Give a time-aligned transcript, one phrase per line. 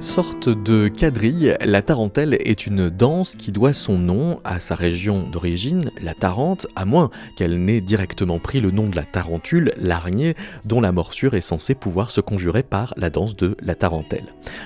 [0.00, 5.28] Sorte de quadrille, la tarentelle est une danse qui doit son nom à sa région
[5.28, 10.36] d'origine, la Tarente, à moins qu'elle n'ait directement pris le nom de la tarentule, l'araignée,
[10.64, 14.24] dont la morsure est censée pouvoir se conjurer par la danse de la tarentelle.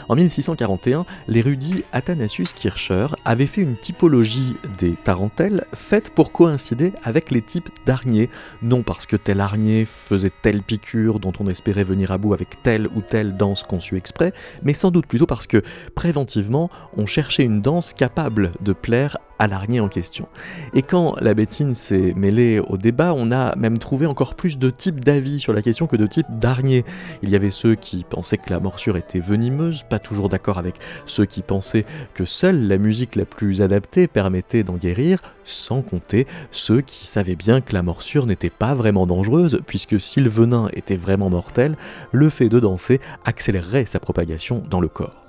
[0.08, 7.32] En 1641, l'érudit Athanasius Kircher avait fait une typologie des tarentelles faite pour coïncider avec
[7.32, 8.30] les types d'araignées,
[8.62, 12.62] non parce que telle araignée faisait telle piqûre dont on espérait venir à bout avec
[12.62, 15.62] telle ou telle danse conçue exprès, mais sans doute plutôt parce que
[15.94, 20.28] préventivement, on cherchait une danse capable de plaire à l'araignée en question.
[20.74, 24.70] Et quand la médecine s'est mêlée au débat, on a même trouvé encore plus de
[24.70, 26.84] types d'avis sur la question que de types d'araignées.
[27.22, 30.76] Il y avait ceux qui pensaient que la morsure était venimeuse, pas toujours d'accord avec
[31.06, 31.84] ceux qui pensaient
[32.14, 37.36] que seule la musique la plus adaptée permettait d'en guérir, sans compter ceux qui savaient
[37.36, 41.76] bien que la morsure n'était pas vraiment dangereuse, puisque si le venin était vraiment mortel,
[42.12, 45.24] le fait de danser accélérerait sa propagation dans le corps.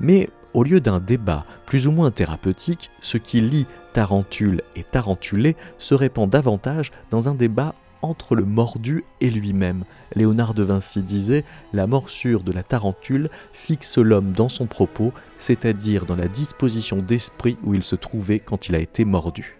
[0.00, 5.56] Mais au lieu d'un débat plus ou moins thérapeutique, ce qui lie tarentule et tarentulé
[5.78, 9.84] se répand davantage dans un débat entre le mordu et lui-même.
[10.14, 16.06] Léonard de Vinci disait La morsure de la tarentule fixe l'homme dans son propos, c'est-à-dire
[16.06, 19.57] dans la disposition d'esprit où il se trouvait quand il a été mordu.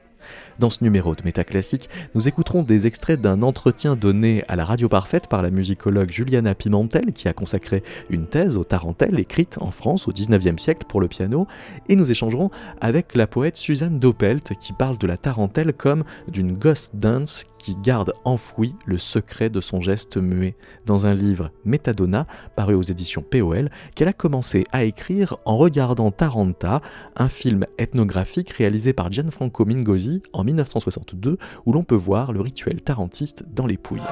[0.59, 4.89] Dans ce numéro de Métaclassique, nous écouterons des extraits d'un entretien donné à la Radio
[4.89, 9.71] Parfaite par la musicologue Juliana Pimentel, qui a consacré une thèse aux tarentelles écrite en
[9.71, 11.47] France au XIXe siècle pour le piano,
[11.89, 16.55] et nous échangerons avec la poète Suzanne Doppelt, qui parle de la tarentelle comme d'une
[16.55, 20.57] ghost dance qui garde enfoui le secret de son geste muet,
[20.87, 26.11] dans un livre Metadona, paru aux éditions POL, qu'elle a commencé à écrire en regardant
[26.11, 26.81] Taranta,
[27.17, 32.83] un film ethnographique réalisé par Gianfranco Mingosi en 1962 où l'on peut voir le rituel
[32.83, 34.03] tarentiste dans les Pouilles.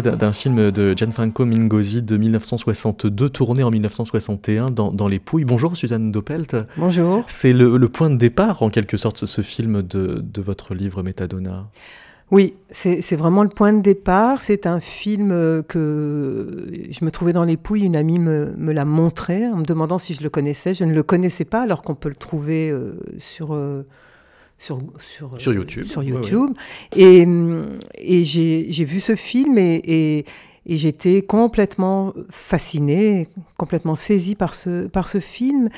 [0.00, 5.44] D'un film de Gianfranco Mingosi de 1962, tourné en 1961 dans, Les Pouilles.
[5.44, 6.56] Bonjour Suzanne Doppelt.
[6.76, 7.24] Bonjour.
[7.28, 11.68] C'est le, point de départ, en quelque sorte, ce film de, votre livre Métadona.
[12.30, 14.40] Oui, c'est vraiment le point de départ.
[14.40, 15.30] C'est un film
[15.68, 17.84] que je me trouvais dans les pouilles.
[17.84, 20.72] Une amie me, l'a montré en me demandant si je le connaissais.
[20.72, 23.86] Je ne le connaissais pas alors qu'on peut le trouver euh, sur, euh,
[24.62, 25.84] sur, sur, sur YouTube.
[25.86, 26.52] Sur YouTube.
[26.94, 27.26] Et,
[27.98, 30.24] et j'ai vu ce film et,
[30.64, 33.28] et, j'étais complètement fascinée,
[33.58, 35.68] complètement saisie par ce, par ce film.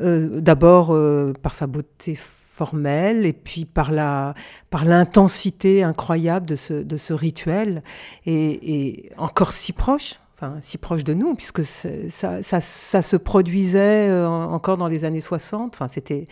[0.00, 4.34] Euh, d'abord euh, par sa beauté formelle et puis par la
[4.70, 7.82] par l'intensité incroyable de ce, de ce rituel
[8.26, 14.08] et, encore si proche enfin si proche de nous puisque ça, ça, ça, se produisait
[14.08, 16.26] euh, encore dans les années 60 enfin c'était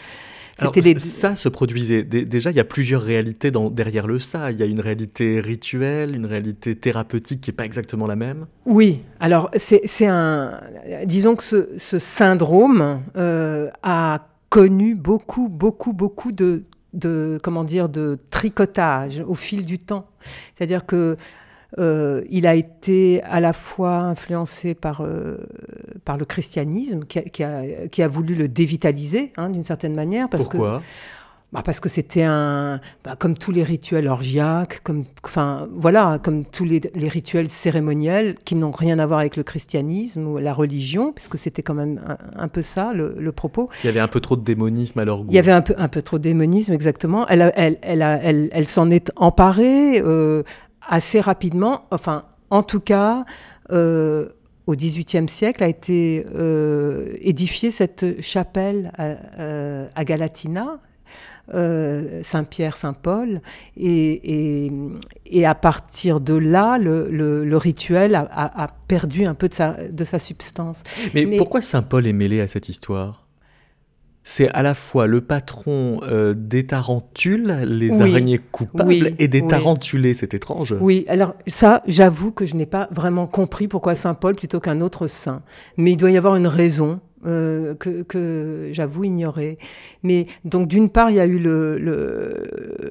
[0.59, 2.03] alors, Ça se produisait.
[2.03, 4.51] Déjà, il y a plusieurs réalités dans, derrière le ça.
[4.51, 8.47] Il y a une réalité rituelle, une réalité thérapeutique qui n'est pas exactement la même.
[8.65, 9.01] Oui.
[9.21, 10.61] Alors, c'est un.
[11.05, 11.45] Disons que
[11.79, 16.63] ce, syndrome euh, a connu beaucoup, beaucoup, beaucoup de,
[16.95, 20.07] de, comment dire, de tricotage au fil du temps.
[20.55, 21.17] C'est-à-dire que
[21.79, 25.37] euh, il a été à la fois influencé par, euh,
[26.05, 30.29] par le christianisme, qui a, qui, a, voulu le dévitaliser, hein, d'une certaine manière.
[30.29, 30.83] Parce Pourquoi?
[31.53, 36.45] Bah, parce que c'était un, bah, comme tous les rituels orgiaques, comme, enfin, voilà, comme
[36.45, 41.13] tous les, rituels cérémoniels qui n'ont rien à voir avec le christianisme ou la religion,
[41.13, 42.01] puisque c'était quand même
[42.37, 43.71] un, peu ça le, propos.
[43.85, 45.31] Il y avait un peu trop de démonisme à leur goût.
[45.31, 47.29] Il y avait un peu, un peu trop de démonisme, exactement.
[47.29, 50.43] Elle, elle, elle, elle, elle s'en est emparée euh,
[50.89, 51.87] assez rapidement.
[51.91, 53.25] Enfin, en tout cas.
[53.73, 54.29] Euh,
[54.69, 60.81] au XVIIIe siècle a été euh, édifiée cette chapelle à Galatina,
[61.55, 63.41] euh, Saint-Pierre, Saint-Paul.
[63.77, 64.71] Et,
[65.27, 70.19] et, à partir de là, le, rituel a, perdu un peu de sa, de sa
[70.19, 70.83] substance.
[71.15, 73.26] Mais, pourquoi Saint-Paul est mêlé à cette histoire?
[74.29, 80.15] C'est à la fois le patron euh, des tarentules, les araignées coupables, et des tarentulés.
[80.15, 80.75] C'est étrange.
[80.81, 84.81] Oui, alors ça, j'avoue que je n'ai pas vraiment compris pourquoi Saint Paul plutôt qu'un
[84.81, 85.43] autre saint.
[85.77, 86.99] Mais il doit y avoir une raison.
[87.25, 89.59] Euh, que, j'avoue ignorer.
[90.03, 91.41] Mais donc d'une part, il y a eu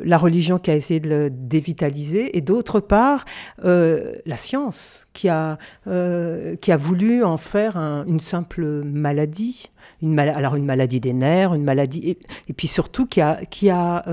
[0.03, 3.25] la religion qui a essayé de le dévitaliser, et d'autre part,
[3.63, 5.57] euh, la science qui a,
[5.87, 9.69] euh, qui a voulu en faire une simple maladie.
[10.17, 12.17] Alors une maladie des nerfs, une maladie,
[12.49, 14.03] et, puis surtout qui a, qui a,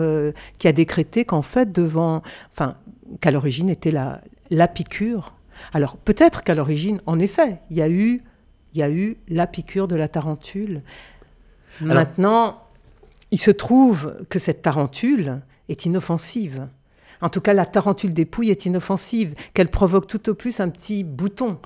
[0.59, 2.23] qui a décrété qu'en fait, devant,
[2.53, 2.77] enfin,
[3.21, 4.21] qu'à l'origine était la,
[4.51, 5.35] la piqûre.
[5.73, 8.23] Alors peut-être qu'à l'origine, en effet, il y a eu
[8.75, 10.83] il y a eu la piqûre de la tarentule.
[11.81, 12.63] Maintenant,
[13.31, 16.69] il se trouve que cette tarentule est inoffensive.
[17.21, 20.69] En tout cas, la tarentule des pouilles est inoffensive, qu'elle provoque tout au plus un
[20.69, 21.59] petit bouton.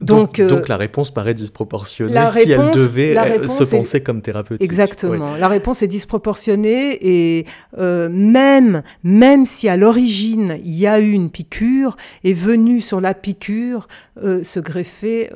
[0.00, 4.64] Donc, donc, euh, la réponse paraît disproportionnée si elle devait euh, se penser comme thérapeutique.
[4.64, 5.34] Exactement.
[5.36, 7.46] La réponse est disproportionnée et
[7.78, 13.00] euh, même, même si à l'origine il y a eu une piqûre, est venu sur
[13.00, 13.88] la piqûre
[14.20, 15.30] se greffer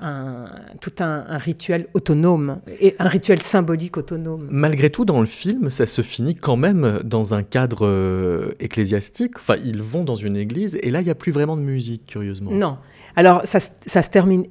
[0.00, 0.46] un,
[0.80, 4.46] tout un, rituel autonome et un rituel symbolique autonome.
[4.50, 9.38] Malgré tout, dans le film, ça se finit quand même dans un cadre ecclésiastique.
[9.38, 12.06] Enfin, ils vont dans une église et là, il n'y a plus vraiment de musique,
[12.06, 12.52] curieusement.
[12.52, 12.78] Non.
[13.16, 14.44] Alors, ça, se termine.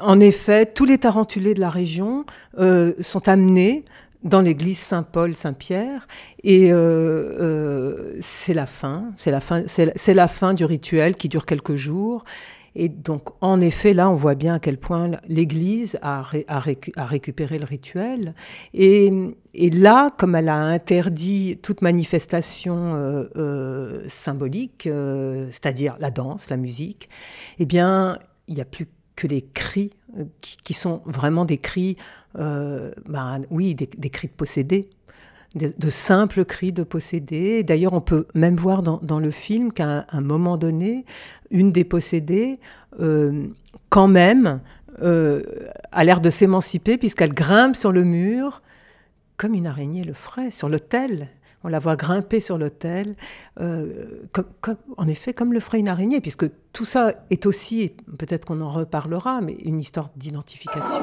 [0.00, 2.24] En effet, tous les tarentulés de la région
[2.58, 3.84] euh, sont amenés
[4.24, 6.08] dans l'église Saint-Paul, Saint-Pierre,
[6.42, 9.12] et euh, euh, c'est la fin.
[9.16, 9.62] C'est la fin.
[9.68, 12.24] C'est la fin du rituel qui dure quelques jours.
[12.80, 16.22] Et donc, en effet, là, on voit bien à quel point l'Église a,
[16.96, 18.36] récupéré le rituel.
[18.72, 19.10] Et,
[19.72, 26.56] là, comme elle a interdit toute manifestation euh, euh, symbolique, euh, c'est-à-dire la danse, la
[26.56, 27.08] musique,
[27.58, 28.16] eh bien,
[28.46, 28.86] il n'y a plus
[29.16, 29.90] que des cris
[30.40, 31.96] qui, sont vraiment des cris,
[32.36, 34.88] ben, oui, des, des cris de possédés
[35.54, 37.62] de, simples cris de possédés.
[37.62, 41.04] D'ailleurs, on peut même voir dans, le film qu'à un, moment donné,
[41.50, 42.60] une des possédées,
[43.00, 43.46] euh,
[43.88, 44.60] quand même,
[45.02, 45.42] euh,
[45.92, 48.62] a l'air de s'émanciper puisqu'elle grimpe sur le mur,
[49.36, 51.28] comme une araignée le ferait, sur l'autel.
[51.64, 53.16] On la voit grimper sur l'autel,
[53.60, 54.26] euh,
[54.96, 58.68] en effet, comme le ferait une araignée, puisque tout ça est aussi, peut-être qu'on en
[58.68, 61.00] reparlera, mais une histoire d'identification.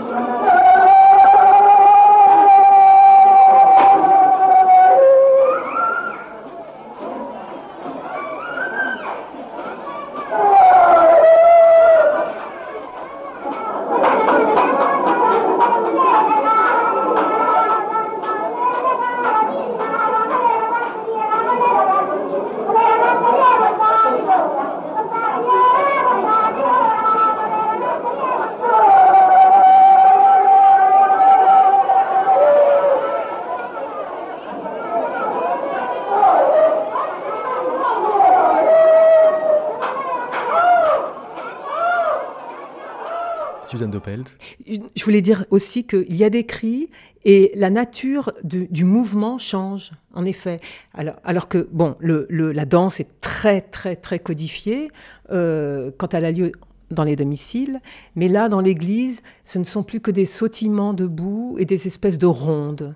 [44.95, 46.89] Je voulais dire aussi qu'il y a des cris
[47.23, 50.59] et la nature du, mouvement change, en effet.
[50.93, 54.89] Alors, alors que, bon, le, la danse est très, très, très codifiée
[55.31, 56.51] euh, quand elle a lieu
[56.91, 57.81] dans les domiciles,
[58.15, 62.19] mais là, dans l'église, ce ne sont plus que des sautillements debout et des espèces
[62.19, 62.95] de rondes.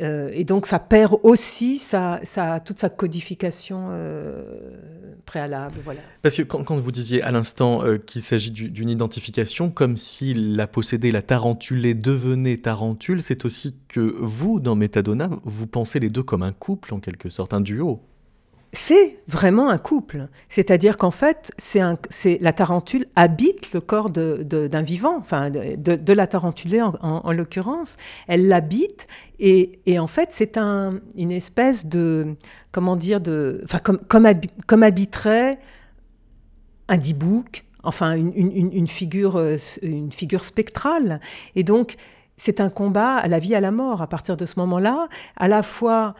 [0.00, 2.20] Euh, et donc ça perd aussi sa,
[2.64, 4.70] toute sa codification euh,
[5.24, 5.76] préalable.
[5.84, 6.00] Voilà.
[6.22, 10.66] Parce que quand, vous disiez à l'instant euh, qu'il s'agit d'une identification, comme si la
[10.66, 16.22] possédée, la tarentulée devenait tarentule, c'est aussi que vous, dans Métadona, vous pensez les deux
[16.22, 18.02] comme un couple en quelque sorte, un duo
[18.72, 20.28] c'est vraiment un couple.
[20.48, 26.82] C'est-à-dire qu'en fait, c'est la tarentule habite le corps d'un vivant, enfin de, la tarentulée
[26.82, 27.96] en, l'occurrence.
[28.28, 29.06] Elle l'habite
[29.38, 32.36] et, en fait, c'est un, une espèce de,
[32.72, 35.58] comment dire, de, enfin comme, habiterait
[36.88, 39.40] un dibouk, enfin une, figure,
[39.82, 41.20] une figure spectrale.
[41.54, 41.96] Et donc,
[42.36, 44.02] c'est un combat à la vie, à la mort.
[44.02, 46.14] À partir de ce moment-là, à la fois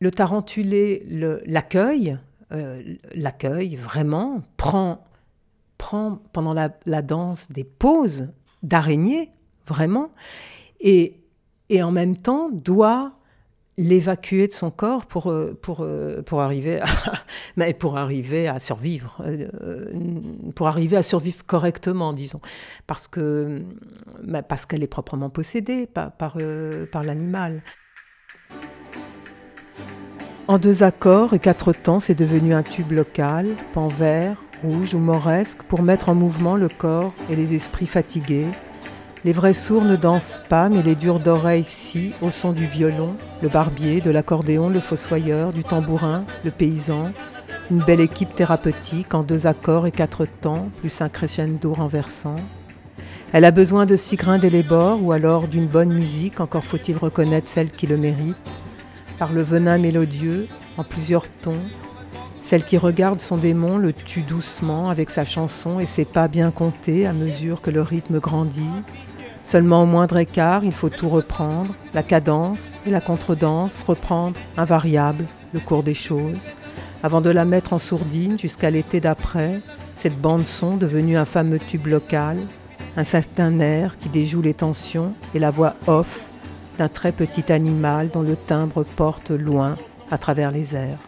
[0.00, 1.06] le tarentulé
[1.46, 2.18] l'accueille,
[2.52, 2.82] euh,
[3.14, 5.04] l'accueille vraiment, prend,
[5.78, 8.28] prend pendant la, danse des poses
[8.62, 9.30] d'araignée,
[9.66, 10.10] vraiment,
[10.80, 11.20] et,
[11.68, 13.16] et en même temps doit
[13.78, 16.86] l'évacuer de son corps pour, euh, pour, euh, pour, arriver à,
[17.56, 19.92] mais pour arriver à survivre, euh,
[20.54, 22.40] pour arriver à survivre correctement, disons,
[22.86, 23.08] parce
[24.48, 26.38] parce qu'elle est proprement possédée par, par,
[26.90, 27.62] par l'animal.
[30.48, 34.98] En deux accords et quatre temps, c'est devenu un tube local, pan vert, rouge ou
[34.98, 38.46] mauresque, pour mettre en mouvement le corps et les esprits fatigués,
[39.24, 43.16] les vrais sourds ne dansent pas, mais les durs d'oreilles si, au son du violon,
[43.42, 47.10] le barbier, de l'accordéon, le fossoyeur, du tambourin, le paysan.
[47.72, 52.36] Une belle équipe thérapeutique en deux accords et quatre temps, plus un crescendo renversant.
[53.32, 57.48] Elle a besoin de six grains d'élébore ou alors d'une bonne musique, encore faut-il reconnaître
[57.48, 58.36] celle qui le mérite,
[59.18, 61.64] par le venin mélodieux, en plusieurs tons.
[62.42, 66.50] Celle qui regarde son démon le tue doucement avec sa chanson et ses pas bien
[66.50, 68.82] comptés à mesure que le rythme grandit.
[69.42, 75.24] Seulement au moindre écart, il faut tout reprendre, la cadence et la contredanse, reprendre invariable
[75.52, 76.38] le cours des choses,
[77.02, 79.60] avant de la mettre en sourdine jusqu'à l'été d'après,
[79.96, 82.36] cette bande-son devenue un fameux tube local,
[82.96, 86.25] un certain air qui déjoue les tensions et la voix off
[86.78, 89.76] d'un très petit animal dont le timbre porte loin
[90.10, 90.98] à travers les airs.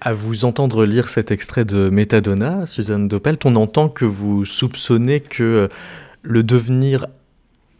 [0.00, 5.20] À vous entendre lire cet extrait de Metadona, Suzanne Doppelt, on entend que vous soupçonnez
[5.20, 5.68] que
[6.22, 7.06] le devenir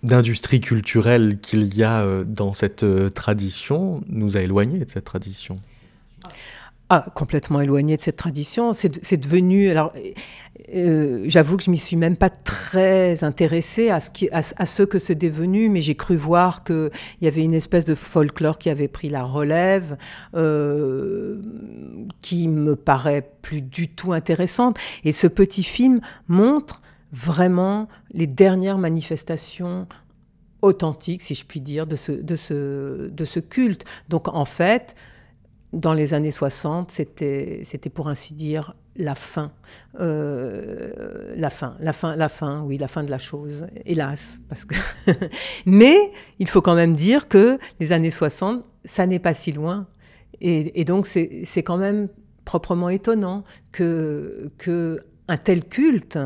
[0.03, 5.05] d'industrie culturelle qu'il y a euh, dans cette euh, tradition nous a éloignés de cette
[5.05, 5.61] tradition.
[6.91, 8.73] Ah, complètement éloigné de cette tradition.
[8.73, 9.69] C'est devenu.
[9.69, 9.93] Alors,
[10.75, 14.83] euh, j'avoue que je m'y suis même pas très intéressée à ce, qui, à, ce
[14.85, 16.91] que c'est devenu, mais j'ai cru voir qu'il
[17.21, 19.99] y avait une espèce de folklore qui avait pris la relève,
[20.35, 21.43] euh,
[22.23, 24.79] qui me paraît plus du tout intéressante.
[25.05, 26.81] Et ce petit film montre
[27.13, 29.87] vraiment les dernières manifestations
[30.63, 33.85] authentiques, si je puis dire, de ce, de ce, de ce culte.
[34.09, 34.95] Donc en fait,
[35.73, 39.53] dans les années 60, c'était, pour ainsi dire la fin.
[40.01, 44.41] Euh, la fin, la fin, la fin, oui, la fin de la chose, hélas.
[45.67, 45.97] Mais
[46.39, 49.87] il faut quand même dire que les années 60, ça n'est pas si loin.
[50.41, 52.09] Et, et donc c'est, c'est quand même
[52.45, 56.19] proprement étonnant que, que un tel culte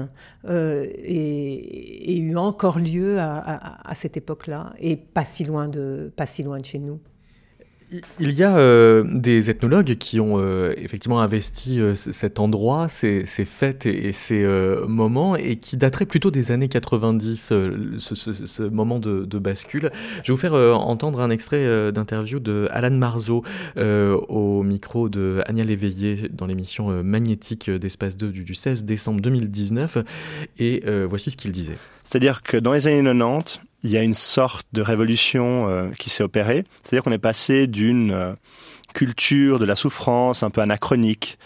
[0.45, 6.27] euh, ait, eu encore lieu à, à cette époque-là et pas si loin de, pas
[6.27, 7.01] si loin de chez nous.
[8.21, 13.25] Il y a euh, des ethnologues qui ont euh, effectivement investi euh, cet endroit, ces,
[13.25, 14.45] fêtes et, ces
[14.87, 17.53] moments, et qui dateraient plutôt des années 90,
[17.97, 19.91] ce, moment de, bascule.
[20.23, 23.43] Je vais vous faire entendre un extrait d'interview de Alan Marceau
[23.77, 29.99] au micro de Agnès Léveillé dans l'émission Magnétique d'Espace 2 du, du, 16 décembre 2019,
[30.59, 31.79] et voici ce qu'il disait.
[32.05, 36.11] C'est-à-dire que dans les années 90, il y a une sorte de révolution euh, qui
[36.11, 36.65] s'est opérée.
[36.83, 38.33] C'est-à-dire qu'on est passé d'une euh,
[38.95, 41.39] culture de la souffrance un peu anachronique,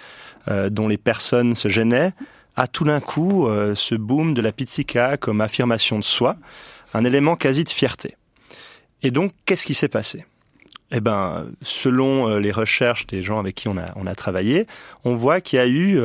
[0.48, 2.12] euh, dont les personnes se gênaient,
[2.56, 6.38] à tout d'un coup ce boom de la pizzica comme affirmation de soi,
[6.94, 8.16] un élément quasi de fierté.
[9.02, 10.24] Et donc, qu'est-ce qui s'est passé?
[10.90, 14.66] Eh ben, selon les recherches des gens avec qui on a, on a travaillé,
[15.04, 16.00] on voit qu'il y a eu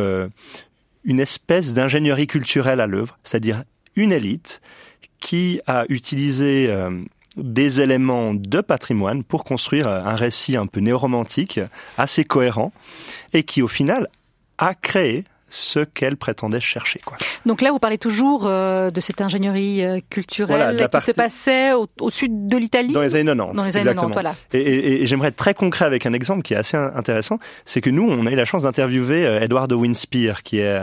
[1.05, 3.63] une espèce d'ingénierie culturelle à l'œuvre, c'est-à-dire
[3.95, 4.61] une élite
[5.21, 6.89] qui a utilisé euh,
[7.37, 11.61] des éléments de patrimoine pour construire un récit un peu néo-romantique,
[11.97, 12.73] assez cohérent,
[13.31, 14.09] et qui au final
[14.57, 17.01] a créé ce qu'elle prétendait chercher.
[17.05, 17.17] Quoi.
[17.45, 22.09] Donc là, vous parlez toujours euh, de cette ingénierie euh, culturelle qui se passait au,
[22.09, 23.57] sud de l'Italie Dans les années 90.
[23.57, 24.35] Dans les années 90, voilà.
[24.53, 27.37] Et, j'aimerais être très concret avec un exemple qui est assez intéressant.
[27.65, 30.79] C'est que nous, on a eu la chance d'interviewer euh, Eduardo Winspear, qui est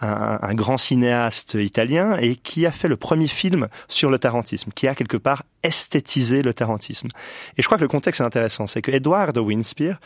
[0.00, 4.88] un, grand cinéaste italien et qui a fait le premier film sur le tarantisme, qui
[4.88, 7.08] a quelque part esthétisé le tarantisme.
[7.58, 8.66] Et je crois que le contexte est intéressant.
[8.66, 10.00] C'est que Eduardo Winspear,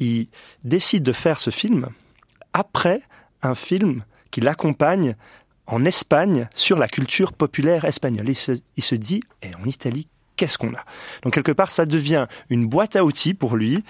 [0.00, 0.28] il
[0.64, 1.88] décide de faire ce film
[2.52, 3.02] après
[3.42, 5.16] un film qui l'accompagne
[5.66, 8.28] en Espagne sur la culture populaire espagnole.
[8.28, 8.36] Il
[8.82, 10.84] se, dit, et en Italie, qu'est-ce qu'on a?
[11.22, 13.84] Donc quelque part, ça devient une boîte à outils pour lui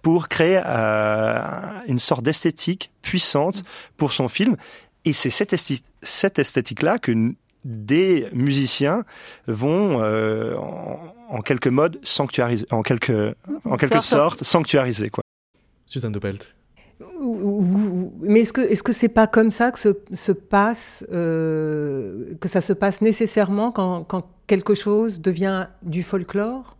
[0.00, 1.40] pour créer euh,
[1.86, 3.62] une sorte d'esthétique puissante
[3.96, 4.56] pour son film.
[5.04, 5.52] Et c'est cette,
[6.38, 9.04] esthétique-là que des musiciens
[9.46, 15.10] vont, euh, en, quelque mode, sanctuariser, en quelque, en quelque sorte, sanctuariser.
[15.10, 15.22] Quoi.
[15.86, 16.12] Suzanne
[18.20, 22.60] mais est-ce que est-ce que c'est pas comme ça que se, passe euh, que ça
[22.60, 26.76] se passe nécessairement quand, quand quelque chose devient du folklore?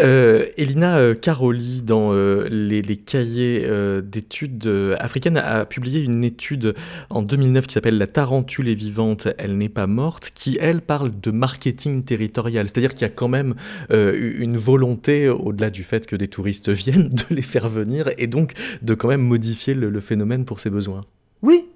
[0.00, 3.68] Euh, Elina euh, Caroli, dans euh, les, cahiers
[4.02, 6.74] d'études africaines, a publié une étude
[7.10, 11.12] en 2009 qui s'appelle La tarentule est vivante, elle n'est pas morte, qui, elle, parle
[11.20, 12.66] de marketing territorial.
[12.68, 13.54] C'est-à-dire qu'il y a quand même
[13.90, 18.52] une volonté, au-delà du fait que des touristes viennent, de les faire venir et donc
[18.82, 21.02] de quand même modifier le, phénomène pour ses besoins.
[21.42, 21.66] Oui,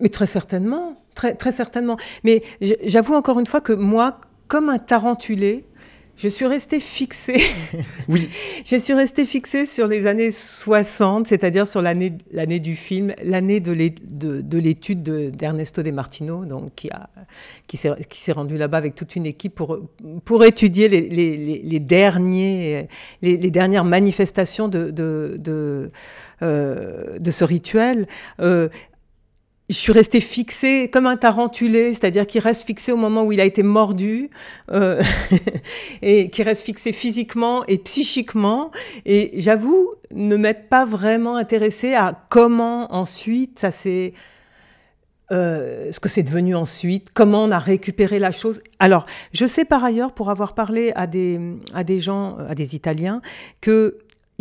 [0.00, 1.96] mais très certainement, très, très certainement.
[2.24, 2.42] Mais
[2.86, 5.64] j'avoue encore une fois que moi, comme un tarentulé,
[6.18, 7.40] je suis restée fixée.
[8.08, 8.28] oui.
[8.64, 13.60] je suis restée fixée sur les années 60, c'est-à-dire sur l'année, l'année du film, l'année
[13.60, 17.08] de, l'étude d'Ernesto De Martino, donc qui, a,
[17.68, 19.78] qui, s'est, qui s'est rendu là-bas avec toute une équipe pour,
[20.24, 22.88] pour étudier les, les, les derniers,
[23.22, 25.92] les, dernières manifestations de, de, de,
[26.42, 28.08] euh, de ce rituel.
[28.40, 28.68] Euh,
[29.68, 33.40] je suis restée fixée comme un tarentulé, c'est-à-dire qui reste fixé au moment où il
[33.40, 34.30] a été mordu,
[34.70, 35.02] euh,
[36.02, 38.70] et qui reste fixé physiquement et psychiquement.
[39.04, 44.14] Et j'avoue ne m'être pas vraiment intéressée à comment ensuite ça s'est...
[45.30, 48.62] Euh, ce que c'est devenu ensuite, comment on a récupéré la chose.
[48.78, 51.38] Alors, je sais par ailleurs, pour avoir parlé à des,
[51.74, 53.20] à des gens, à des Italiens,
[53.60, 53.92] qu'ils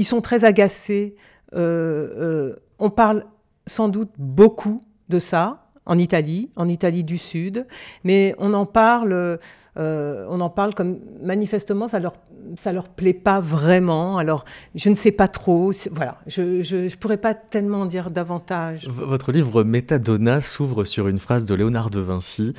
[0.04, 1.18] sont très agacés.
[1.54, 3.26] Euh, euh, on parle
[3.66, 7.66] sans doute beaucoup de ça en Italie, en Italie du Sud,
[8.04, 9.40] mais on en parle,
[9.78, 12.14] euh, on en parle comme manifestement ça leur
[12.58, 14.18] ça leur plaît pas vraiment.
[14.18, 14.46] Alors
[14.76, 15.72] je ne sais pas trop.
[15.92, 18.88] Voilà, je, je, pourrais pas tellement dire davantage.
[18.90, 22.54] votre livre Métadonna s'ouvre sur une phrase de Léonard de Vinci.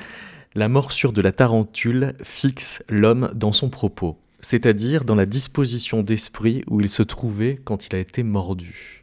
[0.55, 6.64] La morsure de la tarentule fixe l'homme dans son propos, c'est-à-dire dans la disposition d'esprit
[6.69, 8.98] où il se trouvait quand il a été mordu.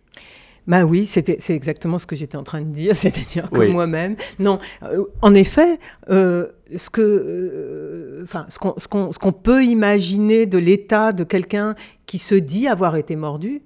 [0.68, 4.16] Bah oui, c'était, c'est exactement ce que j'étais en train de dire, c'est-à-dire que moi-même.
[4.40, 5.80] Non, euh, en effet,
[6.10, 11.12] euh, ce que, euh, enfin, ce qu'on, ce, qu'on, ce qu'on peut imaginer de l'état
[11.14, 13.62] de quelqu'un qui se dit avoir été mordu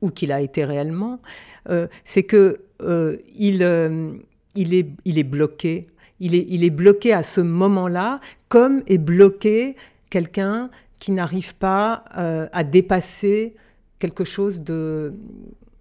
[0.00, 1.20] ou qu'il a été réellement,
[2.04, 2.60] c'est que
[3.34, 3.62] il,
[4.54, 5.86] il est, il est bloqué.
[6.20, 9.76] Il est, il est bloqué à ce moment-là, comme est bloqué
[10.10, 13.54] quelqu'un qui n'arrive pas à dépasser
[13.98, 15.14] quelque chose de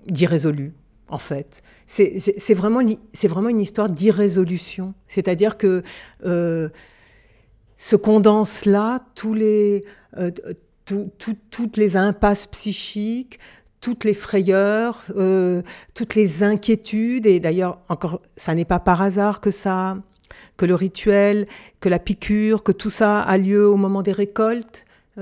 [0.08, 0.74] d'irrésolu,
[1.08, 1.62] en fait.
[1.86, 2.82] C'est vraiment,
[3.24, 4.94] vraiment une histoire d'irrésolution.
[5.08, 5.84] C'est-à-dire que
[6.26, 6.70] euh,
[7.78, 9.84] se condensent là tous les,
[10.18, 10.32] euh,
[10.86, 13.40] toutes les impasses psychiques,
[13.80, 15.62] toutes les frayeurs, euh,
[15.94, 17.26] toutes les inquiétudes.
[17.26, 19.98] Et d'ailleurs, encore, ça n'est pas par hasard que ça,
[20.58, 21.48] que le rituel,
[21.80, 24.86] que la piqûre, que tout ça a lieu au moment des récoltes,
[25.16, 25.22] qui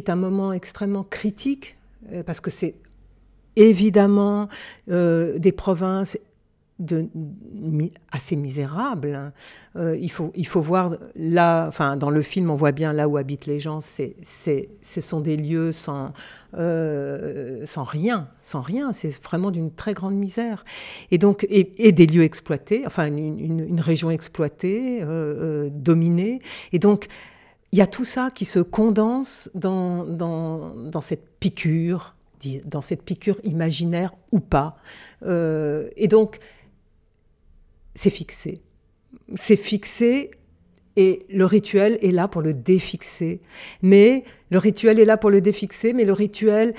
[0.00, 1.76] est un moment extrêmement critique,
[2.24, 2.76] parce que c'est
[3.56, 4.48] évidemment
[4.90, 6.18] euh, des provinces
[8.10, 9.14] assez misérables.
[9.14, 9.32] Hein.
[9.76, 13.08] Euh, il, faut, il faut voir là, enfin dans le film on voit bien là
[13.08, 16.12] où habitent les gens, c'est, c'est, ce sont des lieux sans,
[16.54, 20.64] euh, sans rien, sans rien, c'est vraiment d'une très grande misère.
[21.12, 25.04] Et donc, et, des lieux exploités, enfin une, une, région exploitée,
[25.70, 26.40] dominée.
[26.72, 27.06] Et donc,
[27.70, 32.16] il y a tout ça qui se condense dans, dans, dans cette piqûre
[32.64, 34.76] dans cette piqûre imaginaire ou pas.
[35.22, 36.38] Euh, et donc,
[37.94, 38.62] c'est fixé.
[39.34, 40.30] C'est fixé
[40.96, 43.40] et le rituel est là pour le défixer.
[43.82, 46.74] Mais le rituel est là pour le défixer, mais le rituel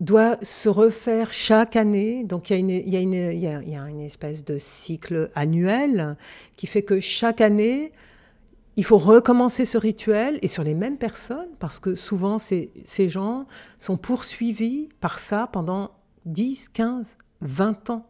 [0.00, 2.24] doit se refaire chaque année.
[2.24, 6.16] Donc il y, a une espèce de cycle annuel
[6.56, 7.92] qui fait que chaque année,
[8.76, 12.70] il faut recommencer ce rituel et sur les mêmes personnes, parce que souvent ces,
[13.08, 13.46] gens
[13.78, 15.92] sont poursuivis par ça pendant
[16.26, 18.06] 10, 15, 20 ans.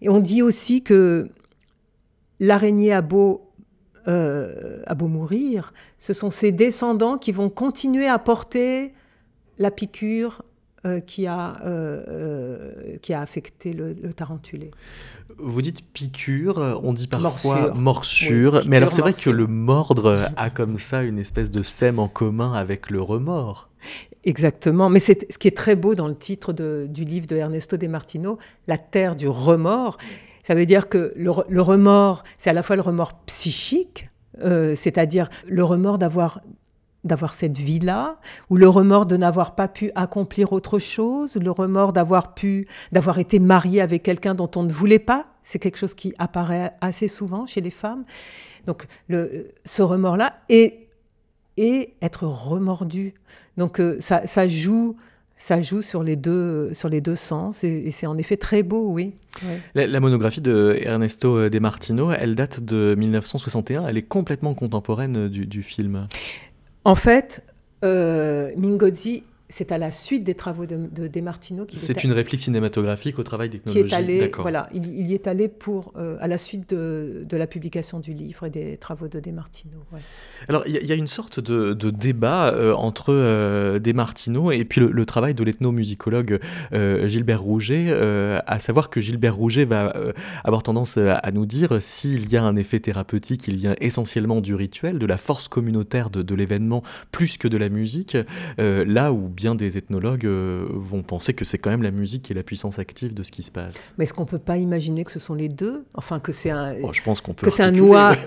[0.00, 1.28] Et on dit aussi que
[2.38, 3.50] l'araignée a beau,
[4.06, 8.92] euh, a beau mourir, ce sont ses descendants qui vont continuer à porter
[9.58, 10.42] la piqûre
[10.84, 14.72] euh, qui, a, euh, euh, qui a affecté le, tarentulé.
[15.38, 20.50] Vous dites piqûre, on dit parfois morsure, mais alors c'est vrai que le mordre a
[20.50, 23.70] comme ça une espèce de sème en commun avec le remords.
[24.24, 27.76] Exactement, mais c'est ce qui est très beau dans le titre du livre de Ernesto
[27.76, 29.98] De Martino, La terre du remords.
[30.42, 35.28] Ça veut dire que le, le remords, c'est à la fois le remords psychique, c'est-à-dire
[35.46, 36.40] le remords d'avoir
[37.04, 41.92] d'avoir cette vie-là, ou le remords de n'avoir pas pu accomplir autre chose, le remords
[41.92, 45.94] d'avoir pu, d'avoir été marié avec quelqu'un dont on ne voulait pas, c'est quelque chose
[45.94, 48.04] qui apparaît assez souvent chez les femmes.
[48.66, 50.88] Donc le, ce remords-là et,
[51.56, 53.14] et être remordu.
[53.56, 54.96] Donc euh, ça, ça, joue,
[55.36, 58.92] ça joue sur les deux, sur les deux sens et, c'est en effet très beau,
[58.92, 59.14] oui.
[59.74, 65.46] La, monographie de Ernesto De Martino, elle date de 1961, elle est complètement contemporaine du,
[65.46, 66.06] du film.
[66.84, 67.44] En fait,
[67.84, 68.52] euh,
[69.52, 73.50] c'est à la suite des travaux de, de Desmartino C'est une réplique cinématographique au travail
[73.50, 73.84] d'ethnologie.
[73.84, 77.36] Qui est allé, voilà, il, y est allé pour, euh, à la suite de, de,
[77.36, 79.76] la publication du livre et des travaux de Desmartino.
[80.48, 85.04] Alors, il y, a une sorte de, débat euh, entre euh, Desmartino et puis le,
[85.04, 86.40] travail de l'ethnomusicologue
[86.72, 89.94] euh, Gilbert Rouget, à savoir que Gilbert Rouget va
[90.44, 94.54] avoir tendance à, nous dire s'il y a un effet thérapeutique, il vient essentiellement du
[94.54, 98.16] rituel, de la force communautaire de, de l'événement, plus que de la musique,
[98.56, 102.32] là où bien des ethnologues euh, vont penser que c'est quand même la musique qui
[102.32, 103.92] est la puissance active de ce qui se passe.
[103.98, 105.84] Mais est-ce qu'on peut pas imaginer que ce sont les deux?
[105.94, 106.76] Enfin, que c'est un.
[106.82, 107.46] Oh, je pense qu'on peut.
[107.46, 107.72] Que c'est un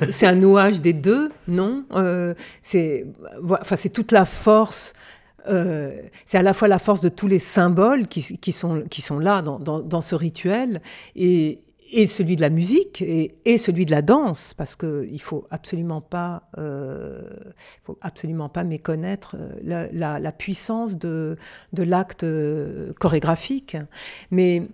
[0.10, 1.86] c'est un nouage des deux, non?
[1.94, 3.06] Euh, C'est,
[3.50, 4.94] enfin, c'est toute la force.
[5.48, 9.02] Euh, c'est à la fois la force de tous les symboles qui, qui sont, qui
[9.02, 10.82] sont là dans, dans, dans ce rituel
[11.16, 11.60] et,
[11.92, 16.02] et celui de la musique et, celui de la danse, parce qu'il ne faut absolument
[16.02, 17.30] pas, euh,
[17.84, 21.38] faut absolument pas méconnaître euh, la, puissance de,
[21.74, 23.78] de l'acte euh, chorégraphique.
[24.32, 24.68] Mais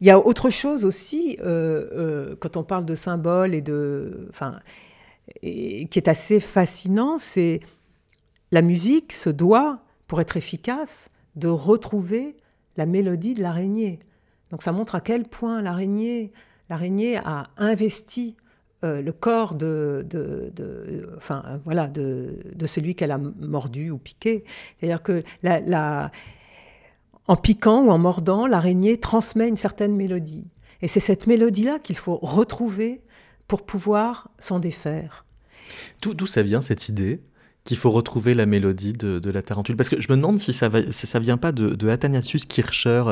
[0.00, 4.58] il y a autre chose aussi, euh, quand on parle de symboles et de, enfin,
[5.42, 7.60] qui est assez fascinant, c'est
[8.52, 12.36] la musique se doit, pour être efficace, de retrouver
[12.76, 14.00] la mélodie de l'araignée.
[14.50, 16.32] Donc ça montre à quel point l'araignée
[16.70, 18.36] l'araignée a investi
[18.82, 20.06] euh, le corps de,
[21.18, 24.44] enfin, voilà, de, celui qu'elle a mordu ou piqué.
[24.78, 25.22] C'est-à-dire que
[27.26, 30.46] en piquant ou en mordant, l'araignée transmet une certaine mélodie.
[30.80, 33.02] Et c'est cette mélodie-là qu'il faut retrouver
[33.46, 35.26] pour pouvoir s'en défaire.
[36.00, 37.20] D'où ça vient cette idée?
[37.64, 39.76] Qu'il faut retrouver la mélodie de, la tarentule.
[39.76, 43.04] Parce que je me demande si ça, va, ça vient pas de, de Athanasius Kircher,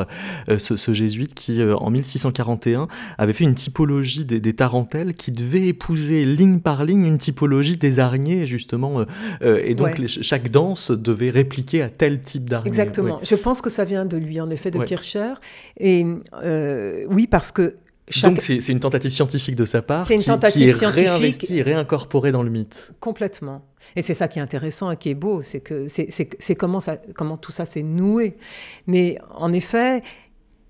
[0.49, 5.67] euh, ce, jésuite qui, euh, en 1641, avait fait une typologie des, tarentelles qui devait
[5.67, 9.05] épouser ligne par ligne une typologie des araignées, justement.
[9.41, 12.69] Euh, et donc, chaque danse devait répliquer à tel type d'araignée.
[12.69, 13.19] Exactement.
[13.23, 15.33] Je pense que ça vient de lui, en effet, de Kircher.
[15.79, 16.05] Et
[17.07, 17.75] oui, parce que
[18.23, 22.43] Donc c'est une tentative scientifique de sa part qui, qui, est réinvestie et réincorporée dans
[22.43, 22.91] le mythe.
[22.99, 23.63] Complètement.
[23.95, 26.79] Et c'est ça qui est intéressant et qui est beau, c'est que c'est comment,
[27.15, 28.35] comment tout ça s'est noué.
[28.87, 30.01] Mais en effet,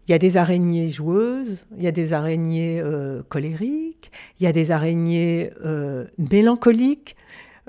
[0.10, 4.48] il y a des araignées joueuses, il y a des araignées euh, colériques, il y
[4.48, 7.16] a des araignées euh, mélancoliques.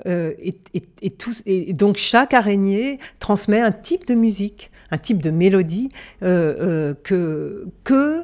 [0.07, 7.67] Euh, et, donc chaque araignée transmet un type de musique, un type de mélodie que,
[7.83, 8.23] que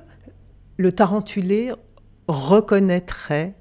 [0.78, 1.72] le tarentulé
[2.28, 3.54] reconnaîtrait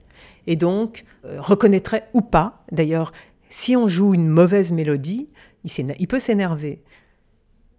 [0.47, 2.65] et donc reconnaîtrait ou pas.
[2.73, 3.13] D'ailleurs,
[3.51, 5.29] si on joue une mauvaise mélodie,
[5.65, 6.83] il, peut s'énerver.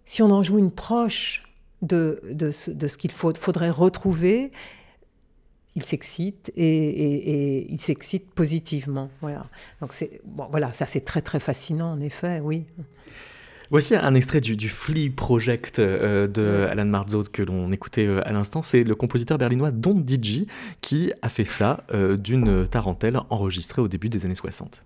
[0.04, 1.42] Si on en joue une proche
[1.82, 4.52] de, de, ce qu'il faudrait retrouver,
[5.74, 9.10] il s'excite et, il s'excite positivement.
[9.20, 9.44] Voilà.
[9.80, 12.66] Donc c'est bon, voilà, ça c'est très très fascinant en effet, oui.
[13.70, 18.26] Voici un extrait du, du Flea Project euh, de Alan Marzot que l'on écoutait euh,
[18.26, 18.62] à l'instant.
[18.62, 20.46] C'est le compositeur berlinois Don Digi
[20.80, 24.82] qui a fait ça euh, d'une tarentelle enregistrée au début des années 60.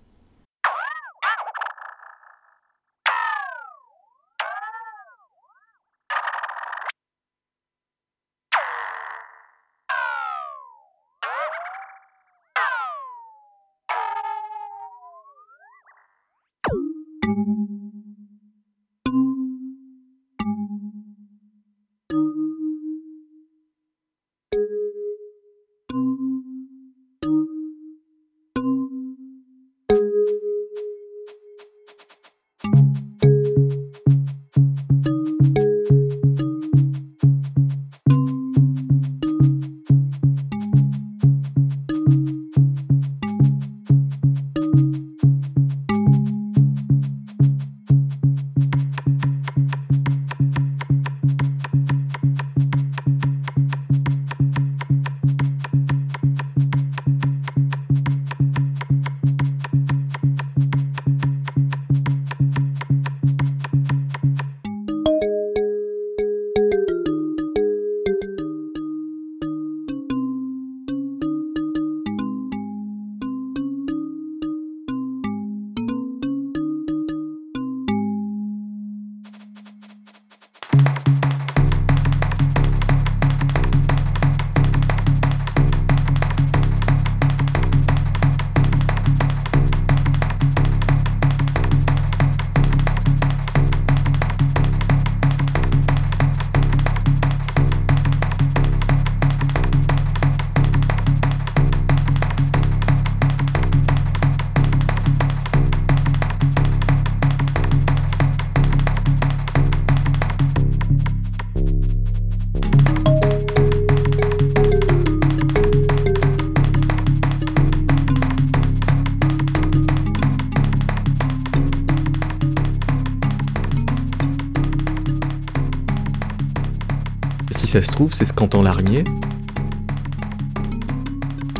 [127.73, 129.03] Ça se trouve, c'est ce qu'entend l'araignée.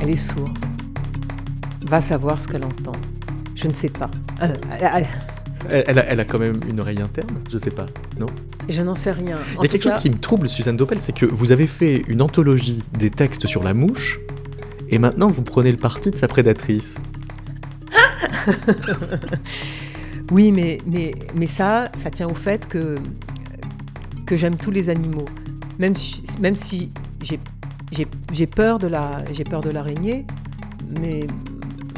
[0.03, 0.59] Elle est sourde.
[1.87, 2.93] Va savoir ce qu'elle entend.
[3.55, 4.11] Je ne sais pas.
[4.43, 4.55] Euh,
[5.71, 7.87] elle, a, quand même une oreille interne Je sais pas,
[8.21, 8.27] non?
[8.69, 9.39] Je n'en sais rien.
[9.55, 12.05] Il y a quelque chose qui me trouble, Suzanne Doppel, c'est que vous avez fait
[12.09, 14.21] une anthologie des textes sur la mouche,
[14.91, 17.01] et maintenant vous prenez le parti de sa prédatrice.
[20.31, 22.97] oui, mais, mais, mais ça, ça tient au fait que,
[24.27, 25.25] que j'aime tous les animaux.
[25.79, 30.27] Même si, même si j'ai peur de l'araignée,
[31.01, 31.27] mais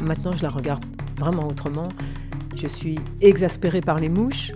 [0.03, 0.83] maintenant je la regarde
[1.17, 1.89] vraiment autrement.
[2.55, 4.51] Je suis exaspérée par les mouches,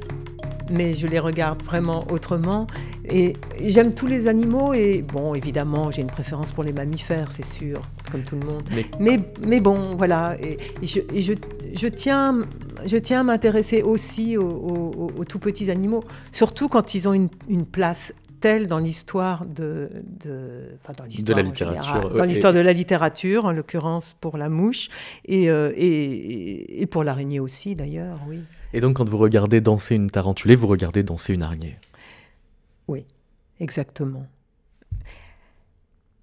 [0.69, 2.67] mais je les regarde vraiment autrement.
[3.12, 7.45] Et j'aime tous les animaux et bon, évidemment, j'ai une préférence pour les mammifères, c'est
[7.45, 8.63] sûr, comme tout le monde.
[8.99, 10.36] Mais, mais, bon, voilà.
[10.39, 10.99] Et, je,
[11.73, 12.41] je, tiens,
[12.86, 17.65] je tiens à m'intéresser aussi aux, tout petits animaux, surtout quand ils ont une, une
[17.65, 23.45] place telle dans l'histoire de, de, dans de la littérature, dans l'histoire de la littérature,
[23.45, 24.89] en l'occurrence pour la mouche
[25.25, 28.39] et, euh, et, et pour l'araignée aussi d'ailleurs, oui.
[28.73, 31.78] Et donc quand vous regardez danser une tarentulée, vous regardez danser une araignée?
[32.88, 33.06] Oui,
[33.60, 34.25] exactement.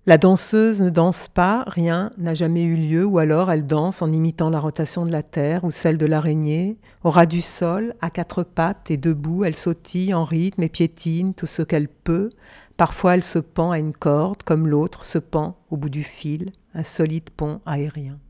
[0.08, 4.12] La danseuse ne danse pas, rien n'a jamais eu lieu, ou alors elle danse en
[4.12, 6.76] imitant la rotation de la terre ou celle de l'araignée.
[7.02, 11.34] Au ras du sol, à quatre pattes et debout, elle sautille en rythme et piétine
[11.34, 12.30] tout ce qu'elle peut.
[12.76, 16.52] Parfois elle se pend à une corde, comme l'autre se pend au bout du fil,
[16.72, 18.20] un solide pont aérien.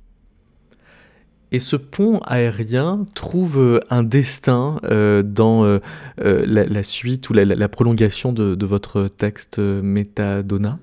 [1.53, 5.81] Et ce pont aérien trouve euh, un destin euh, dans euh,
[6.17, 10.79] la, suite ou la, prolongation de, de, votre texte Métadona?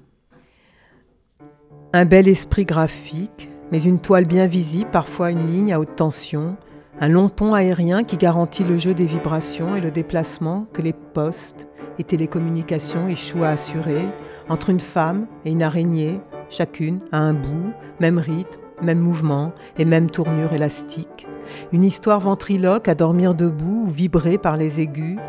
[1.96, 6.58] Un bel esprit graphique, mais une toile bien visible, parfois une ligne à haute tension,
[7.00, 10.94] un long pont aérien qui garantit le jeu des vibrations et le déplacement que les
[10.94, 11.68] postes
[12.00, 14.08] et télécommunications échouent à assurer
[14.50, 19.86] entre une femme et une araignée, chacune à un bout, même rythme, même mouvement et
[19.86, 21.28] même tournure élastique.
[21.72, 25.20] Une histoire ventriloque à dormir debout ou vibrer par les aigus,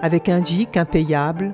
[0.00, 1.52] avec un gic impayable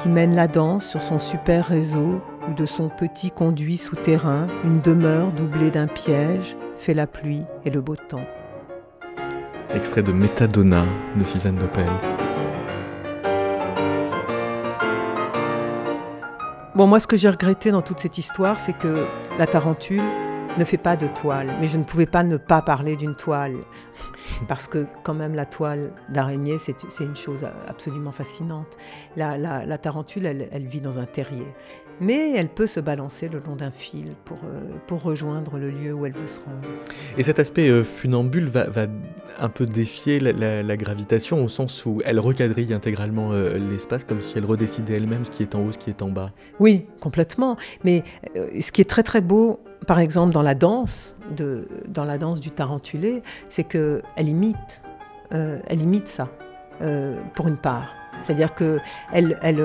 [0.00, 4.80] qui mène la danse sur son super réseau ou de son petit conduit souterrain, une
[4.80, 8.26] demeure doublée d'un piège, fait la pluie et le beau temps.
[9.74, 10.84] Extrait de Métadona
[11.16, 11.90] de Suzanne Doppelt.
[16.74, 19.06] Bon, moi, ce que j'ai regretté dans toute cette histoire, c'est que
[19.38, 20.02] la tarentule
[20.58, 21.48] ne fait pas de toile.
[21.60, 23.56] Mais je ne pouvais pas ne pas parler d'une toile.
[24.48, 28.76] Parce que, quand même, la toile d'araignée, c'est une chose absolument fascinante.
[29.16, 31.46] La, tarentule, elle, vit dans un terrier
[32.00, 35.92] mais elle peut se balancer le long d'un fil pour, euh, pour rejoindre le lieu
[35.92, 36.68] où elle veut se rendre.
[37.18, 38.86] Et cet aspect euh, funambule va, va,
[39.38, 44.38] un peu défier la, gravitation au sens où elle recadrille intégralement euh, l'espace comme si
[44.38, 46.30] elle redécidait elle-même ce qui est en haut, ce qui est en bas.
[46.58, 47.56] Oui, complètement.
[47.84, 48.02] Mais
[48.34, 52.40] ce qui est très très beau, par exemple dans la danse, de, dans la danse
[52.40, 54.82] du tarentulé, c'est qu'elle imite,
[55.30, 56.28] elle imite ça,
[57.34, 57.94] pour une part.
[58.20, 58.80] C'est-à-dire qu'elle...
[59.12, 59.60] Elle, elle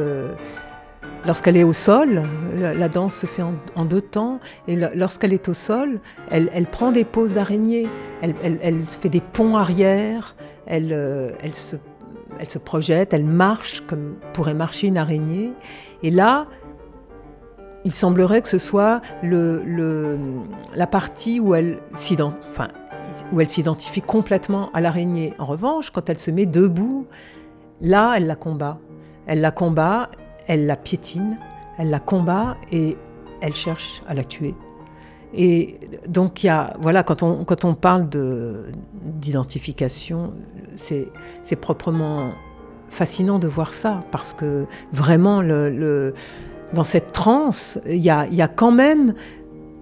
[1.25, 2.21] Lorsqu'elle est au sol,
[2.55, 4.39] la, danse se fait en, deux temps.
[4.67, 7.87] Et lorsqu'elle est au sol, elle, prend des poses d'araignée.
[8.21, 10.35] Elle, fait des ponts arrière.
[10.69, 13.11] Euh, elle, se, projette.
[13.13, 15.53] Elle marche comme pourrait marcher une araignée.
[16.03, 16.45] Et là,
[17.85, 21.79] il semblerait que ce soit la partie où elle
[23.47, 25.33] s'identifie complètement à l'araignée.
[25.39, 27.07] En revanche, quand elle se met debout,
[27.81, 28.77] là, elle la combat.
[29.25, 30.11] Elle la combat
[30.47, 31.37] elle la piétine,
[31.77, 32.97] elle la combat et
[33.41, 34.55] elle cherche à la tuer.
[35.33, 38.07] Et donc, y a, voilà, quand on, quand on parle
[39.03, 40.31] d'identification,
[40.75, 41.11] c'est
[41.59, 42.31] proprement
[42.89, 46.13] fascinant de voir ça, parce que vraiment, le,
[46.73, 49.13] dans cette transe, il y a, y a, quand même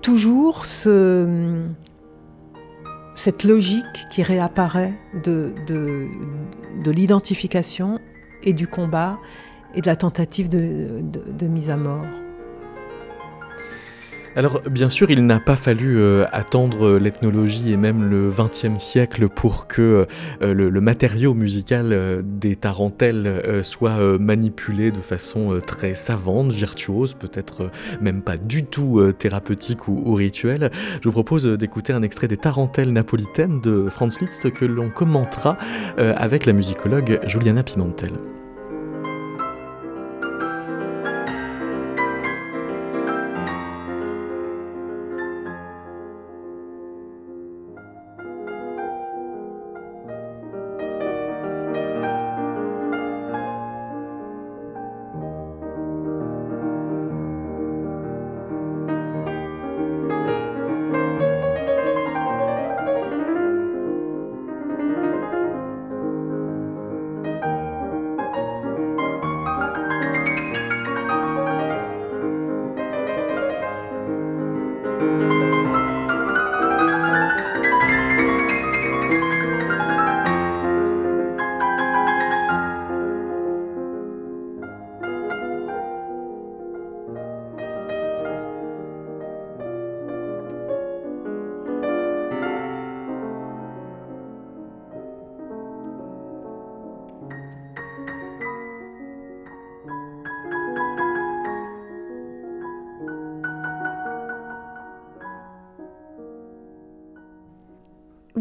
[0.02, 1.67] toujours ce,
[3.15, 7.99] cette logique qui réapparaît de, de l'identification
[8.41, 9.19] et du combat
[9.75, 12.05] et de la tentative de, mise à mort.
[14.36, 19.29] Alors bien sûr, il n'a pas fallu euh, attendre l'ethnologie et même le XXe siècle
[19.29, 20.07] pour que
[20.41, 27.69] euh, le, matériau musical euh, des tarentelles soit manipulé de façon très savante, virtuose, peut-être
[28.01, 30.71] même pas du tout thérapeutique ou, ou, rituelle.
[31.01, 35.57] Je vous propose d'écouter un extrait des tarentelles napolitaines de Franz Liszt que l'on commentera
[35.97, 38.12] avec la musicologue Juliana Pimentel.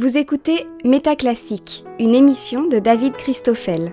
[0.02, 3.92] Vous écoutez Métaclassique, une émission de David Christoffel.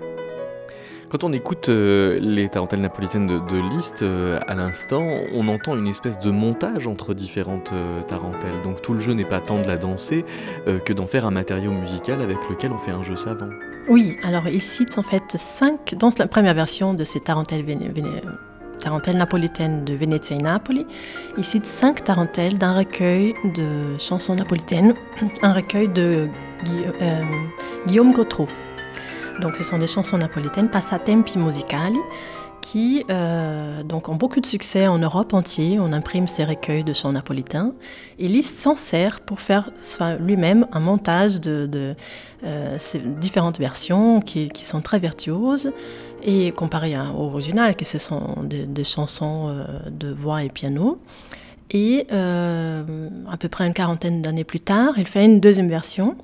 [1.11, 5.87] Quand on écoute euh, les tarentelles napolitaines de, Liszt euh, à l'instant, on entend une
[5.87, 8.59] espèce de montage entre différentes euh, tarentelles.
[8.63, 10.25] Donc tout le jeu n'est pas tant de la danser
[10.65, 13.49] que d'en faire un matériau musical avec lequel on fait un jeu savant.
[13.87, 17.63] Oui, alors il cite en fait cinq, dans la première version de ces tarentelles,
[18.79, 20.85] tarentelles napolitaines de Venezia et Napoli,
[21.37, 24.93] il cite cinq tarentelles d'un recueil de chansons napolitaines,
[25.41, 26.29] un recueil de
[27.85, 28.47] Guillaume Gautreau.
[29.41, 31.99] Donc ce sont des chansons napolitaines, passatempi musicali,
[32.61, 35.81] qui euh, donc ont beaucoup de succès en Europe entière.
[35.81, 37.73] On imprime ces recueils de chants napolitains.
[38.19, 39.71] Et Liszt s'en sert pour faire
[40.19, 41.95] lui-même un montage de,
[42.43, 45.71] euh, ces différentes versions qui, sont très virtuoses.
[46.23, 50.99] Et comparé à, au original, qui ce sont des, chansons euh, de voix et piano.
[51.71, 56.15] Et à peu près une quarantaine d'années plus tard, il fait une deuxième version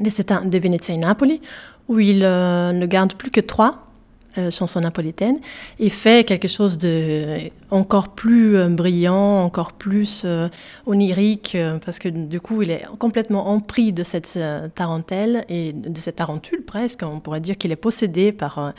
[0.00, 1.40] de, de Venezia et Napoli,
[1.88, 3.91] où il euh, ne garde plus que trois
[4.38, 5.38] euh, chansons napolitaines
[5.78, 7.36] et fait quelque chose de
[7.70, 10.26] encore plus euh, brillant, encore plus
[10.86, 14.38] onirique, parce que du coup, il est complètement empris de cette
[14.74, 17.02] tarentelle et de cette tarentule presque.
[17.02, 18.72] On pourrait dire qu'il est possédé par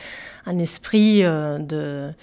[0.45, 2.13] un esprit de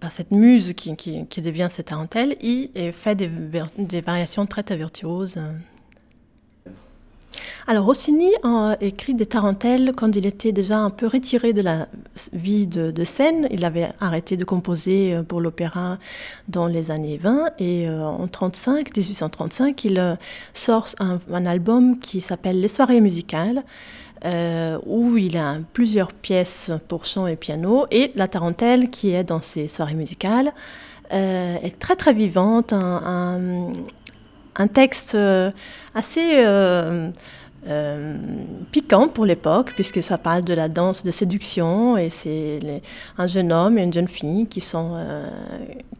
[0.00, 3.30] par cette muse qui, qui, devient cette tarentelle et, fait des,
[3.78, 5.38] des variations très, très virtuoses.
[7.68, 11.88] Alors Rossini a écrit des tarentelles quand il était déjà un peu retiré de la
[12.32, 13.48] vie de, scène.
[13.50, 15.98] Il avait arrêté de composer euh, pour l'opéra
[16.46, 20.14] dans les années 20 et euh, en 35, 1835, il euh,
[20.52, 23.64] sort un, album qui s'appelle Les soirées musicales.
[24.86, 29.40] où il a plusieurs pièces pour chant et piano, et la tarentelle qui est dans
[29.40, 30.52] ces soirées musicales
[31.10, 33.72] est très très vivante, un,
[34.72, 35.16] texte
[35.94, 36.44] assez
[38.72, 42.82] piquant pour l'époque, puisque ça parle de la danse de séduction, et c'est
[43.18, 45.28] un jeune homme et une jeune fille qui, sont, euh,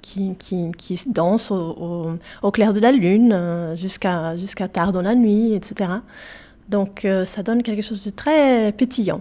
[0.03, 5.03] qui, qui, qui, dansent au, au, clair de la lune euh, jusqu'à jusqu'à tard dans
[5.03, 5.91] la nuit, etc.
[6.69, 9.21] Donc ça donne quelque chose de très pétillant.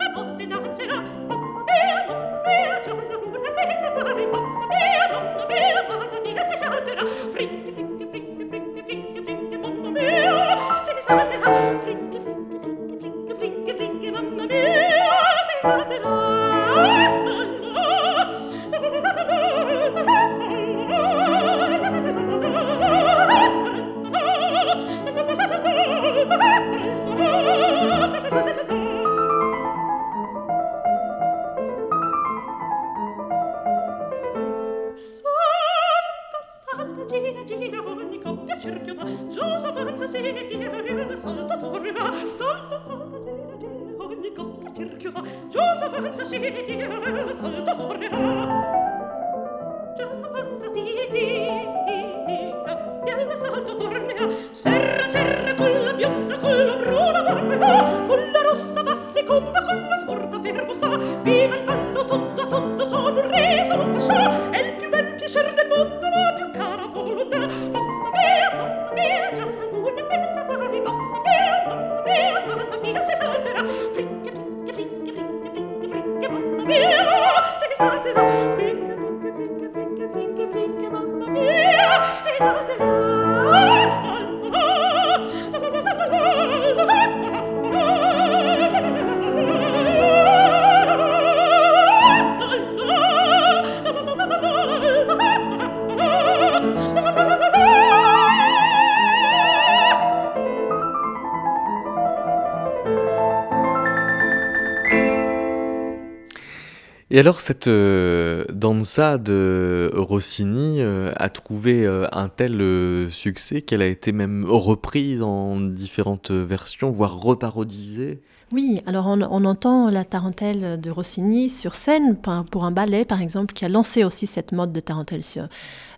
[107.13, 113.81] Et alors cette euh, danza de Rossini euh, a trouvé euh, un tel succès qu'elle
[113.81, 118.21] a été même reprise en différentes versions, voire reparodisée
[118.53, 123.53] oui, alors on, entend la tarentelle de Rossini sur scène pour un ballet, par exemple,
[123.53, 125.21] qui a lancé aussi cette mode de tarentelle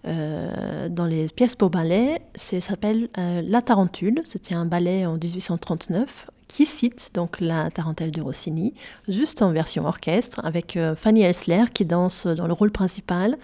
[0.03, 2.22] dans les pièces pour ballet.
[2.36, 4.22] Ça s'appelle La Tarentule.
[4.24, 8.74] C'était un ballet en 1839 qui cite donc la tarentelle de Rossini,
[9.08, 13.38] juste en version orchestre, avec euh, Fanny Elsler qui danse dans le rôle principal,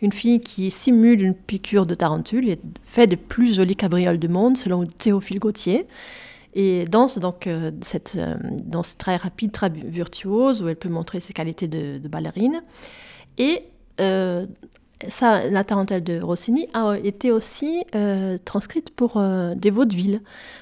[0.00, 4.28] une fille qui simule une piqûre de tarentule et fait des plus jolies cabrioles du
[4.28, 5.86] monde, selon Théophile Gautier
[6.54, 11.20] et danse donc euh, cette euh, danse très rapide, très virtuose, où elle peut montrer
[11.20, 12.62] ses qualités de, ballerine.
[13.38, 13.64] Et
[15.08, 20.20] ça, la tarentelle de Rossini a été aussi euh, transcrite pour euh, des vaudevilles,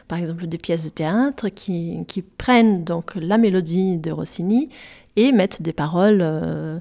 [0.08, 4.70] par exemple des pièces de théâtre qui, qui, prennent donc la mélodie de Rossini
[5.16, 6.78] et mettent des paroles euh,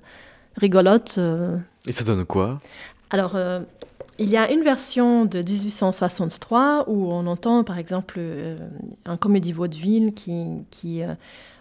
[0.55, 1.19] rigolotes.
[1.85, 2.59] Et ça donne quoi?
[3.09, 3.37] Alors,
[4.19, 8.19] il y a une version de 1863 où on entend par exemple
[9.05, 11.01] un comédie vaudeville qui, qui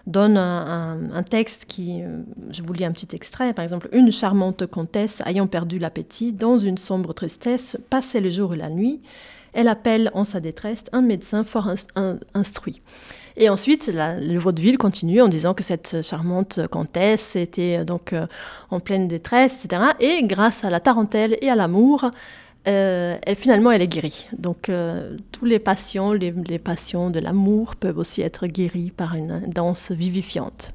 [0.08, 4.66] donne un, texte qui, euh, je vous lis un petit extrait, par exemple, une charmante
[4.66, 9.00] comtesse ayant perdu l'appétit, dans une sombre tristesse, passait le jour et la nuit,
[9.52, 11.70] elle appelle en sa détresse un médecin fort
[12.34, 12.80] instruit.
[13.36, 18.26] Et ensuite, le vaudeville continue en disant que cette charmante comtesse était euh, donc euh,
[18.70, 19.82] en pleine détresse, etc.
[20.00, 22.10] Et grâce à la tarentelle et à l'amour,
[22.68, 24.26] euh, elle, finalement, elle est guérie.
[24.36, 29.14] Donc, euh, tous les passions, les, les passions de l'amour peuvent aussi être guéries par
[29.14, 30.72] une danse vivifiante.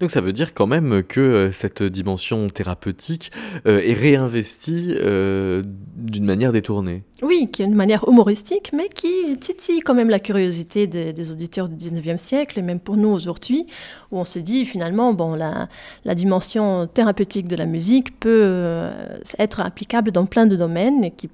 [0.00, 3.30] Donc ça veut dire quand même que euh, cette dimension thérapeutique
[3.66, 5.62] euh, est réinvestie euh,
[5.96, 7.04] d'une manière détournée.
[7.22, 11.68] Oui, qui est une manière humoristique, mais qui titille quand même la curiosité des, auditeurs
[11.68, 13.66] du 19e siècle, et même pour nous aujourd'hui,
[14.10, 15.68] où on se dit finalement, bon, la,
[16.04, 18.90] la dimension thérapeutique de la musique peut
[19.38, 21.28] être applicable dans plein de domaines et qui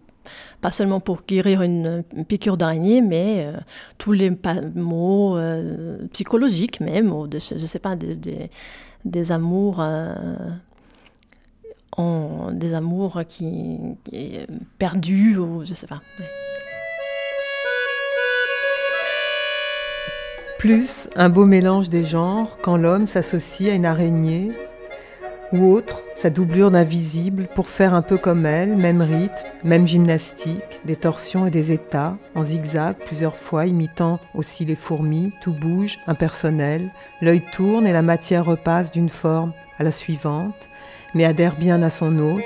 [0.60, 3.58] pas seulement pour guérir une, piqûre d'araignée, mais euh,
[3.98, 4.32] tous les
[4.74, 8.48] mots euh, psychologiques même, ou je ne sais pas, des,
[9.04, 9.78] des, amours.
[9.80, 10.34] Euh,
[11.98, 14.38] en, des amours qui, qui
[14.78, 16.02] perdus ou je sais pas.
[20.58, 24.52] Plus un beau mélange des genres quand l'homme s'associe à une araignée
[25.52, 30.80] ou autre, sa doublure d'invisible, pour faire un peu comme elle, même rythme, même gymnastique,
[30.84, 35.98] des torsions et des états, en zigzag plusieurs fois, imitant aussi les fourmis, tout bouge,
[36.06, 36.90] impersonnel,
[37.22, 40.56] l'œil tourne et la matière repasse d'une forme à la suivante,
[41.14, 42.42] mais adhère bien à son hôte.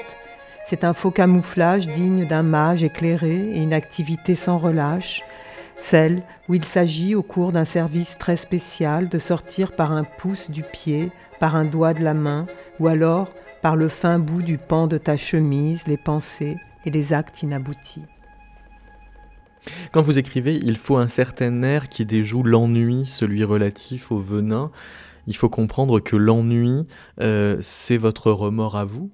[0.66, 5.22] C'est un faux camouflage digne d'un mage éclairé et une activité sans relâche,
[5.80, 10.50] celle où il s'agit, au cours d'un service très spécial, de sortir par un pouce
[10.50, 11.10] du pied,
[11.40, 12.46] par un doigt de la main,
[12.78, 13.32] ou alors
[13.62, 18.04] par le fin bout du pan de ta chemise, les pensées et les actes inaboutis.
[19.92, 24.70] Quand vous écrivez, il faut un certain air qui déjoue l'ennui, celui relatif au venin.
[25.26, 26.86] Il faut comprendre que l'ennui,
[27.20, 29.10] euh, c'est votre remords à vous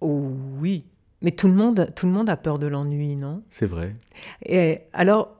[0.00, 0.84] Oh oui,
[1.22, 3.42] mais tout le monde, tout le monde a peur de l'ennui, non?
[3.48, 3.94] C'est vrai.
[4.44, 5.36] Et alors,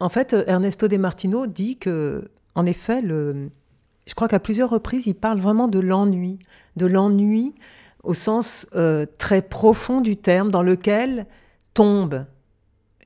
[0.00, 5.14] en fait, Ernesto De Martino dit que, en effet, je crois qu'à plusieurs reprises, il
[5.14, 6.38] parle vraiment de l'ennui,
[6.76, 7.54] de l'ennui
[8.02, 11.26] au sens euh, très profond du terme, dans lequel
[11.74, 12.24] tombent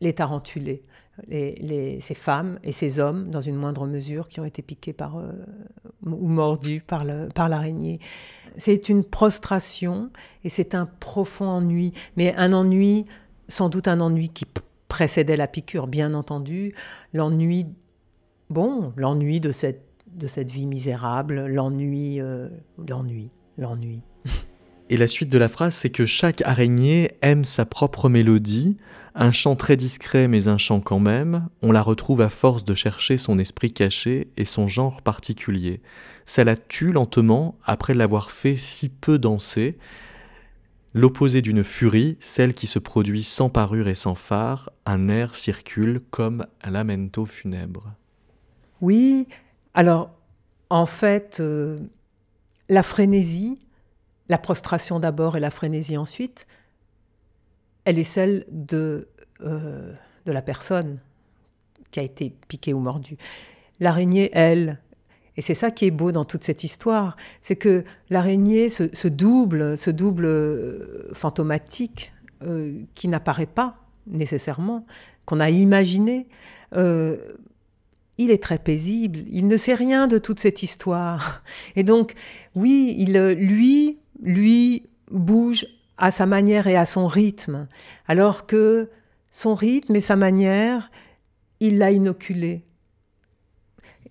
[0.00, 0.84] les tarentulés,
[1.28, 5.32] ces femmes et ces hommes, dans une moindre mesure, qui ont été piqués par, euh,
[6.06, 7.98] ou mordus par l'araignée.
[8.56, 10.10] C'est une prostration
[10.44, 13.06] et c'est un profond ennui, mais un ennui,
[13.48, 14.44] sans doute un ennui qui
[14.86, 16.72] précédait la piqûre, bien entendu,
[17.12, 17.66] l'ennui,
[18.50, 22.48] bon, l'ennui de cette vie misérable, l'ennui, euh,
[22.86, 24.02] l'ennui, l'ennui.
[24.90, 28.76] Et la suite de la phrase, c'est que chaque araignée aime sa propre mélodie,
[29.14, 32.74] un chant très discret mais un chant quand même, on la retrouve à force de
[32.74, 35.80] chercher son esprit caché et son genre particulier.
[36.26, 39.78] Ça la tue lentement après l'avoir fait si peu danser.
[40.92, 46.00] L'opposé d'une furie, celle qui se produit sans parure et sans phare, un air circule
[46.10, 47.94] comme un lamento funèbre.
[48.80, 49.28] Oui,
[49.74, 50.10] alors,
[50.70, 51.78] en fait, euh,
[52.68, 53.58] la frénésie,
[54.28, 56.46] la prostration d'abord et la frénésie ensuite,
[57.84, 59.08] elle est celle de,
[59.42, 59.92] euh,
[60.26, 60.98] de la personne
[61.90, 63.16] qui a été piquée ou mordue.
[63.80, 64.78] L'araignée, elle,
[65.36, 69.76] et c'est ça qui est beau dans toute cette histoire, c'est que l'araignée, ce, double,
[69.76, 72.12] ce double euh, fantomatique
[72.94, 73.76] qui n'apparaît pas
[74.06, 74.86] nécessairement,
[75.26, 76.26] qu'on a imaginé,
[78.20, 81.42] il est très paisible, il ne sait rien de toute cette histoire.
[81.76, 82.12] Et donc,
[82.54, 85.66] oui, il, lui, lui bouge
[85.96, 87.66] à sa manière et à son rythme,
[88.06, 88.90] alors que
[89.30, 90.90] son rythme et sa manière,
[91.60, 92.64] il l'a inoculé.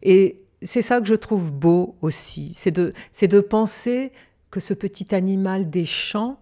[0.02, 4.12] Et c'est ça que je trouve beau aussi, c'est de, de penser
[4.50, 6.40] que ce petit animal des champs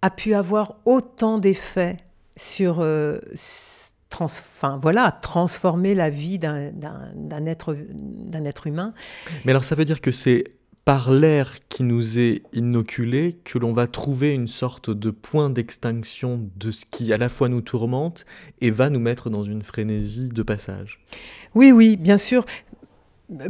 [0.00, 1.96] a pu avoir autant d'effets
[2.36, 3.18] sur, euh,
[4.22, 7.76] enfin, voilà, transformer la vie d'un être,
[8.32, 8.94] être humain.
[9.44, 10.44] Mais alors ça veut dire que c'est
[10.84, 16.46] par l'air qui nous est inoculé que l'on va trouver une sorte de point d'extinction
[16.56, 18.26] de ce qui à la fois nous tourmente
[18.60, 21.00] et va nous mettre dans une frénésie de passage.
[21.54, 22.44] Oui, oui, bien sûr,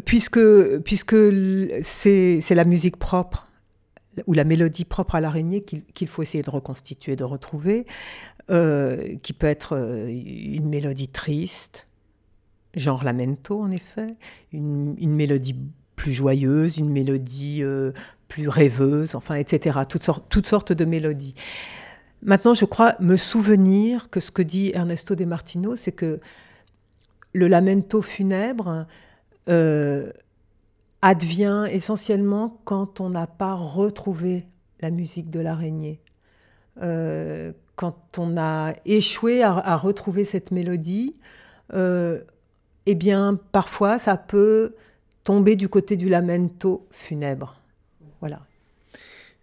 [0.04, 0.38] puisque,
[0.84, 1.16] puisque
[1.82, 3.48] c'est la musique propre
[4.26, 7.84] ou la mélodie propre à l'araignée qu'il faut essayer de reconstituer, de retrouver,
[8.50, 11.86] euh, qui peut être euh, une mélodie triste,
[12.74, 14.16] genre lamento en effet,
[14.52, 15.56] une, mélodie
[15.96, 17.92] plus joyeuse, une mélodie euh,
[18.28, 19.78] plus rêveuse, enfin, etc.
[19.88, 21.34] Toutes sortes, de mélodies.
[22.20, 26.20] Maintenant, je crois me souvenir que ce que dit Ernesto de Martino, c'est que
[27.32, 28.86] le lamento funèbre
[31.00, 34.44] advient essentiellement quand on n'a pas retrouvé
[34.80, 36.02] la musique de l'araignée.
[37.76, 41.14] Quand on a échoué à, retrouver cette mélodie,
[41.72, 44.74] eh bien, parfois, ça peut
[45.24, 47.60] tomber du côté du lamento funèbre.
[48.20, 48.40] Voilà.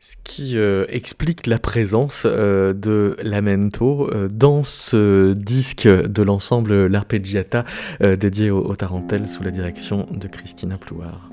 [0.04, 6.88] Ce qui euh, explique la présence euh, de Lamento euh, dans ce disque de l'ensemble
[6.88, 7.66] L'Arpeggiata
[8.00, 11.30] dédié aux au Tarentelles sous la direction de Christina Plouard.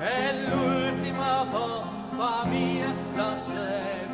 [0.00, 4.09] è l'ultima coppa mia da sempre.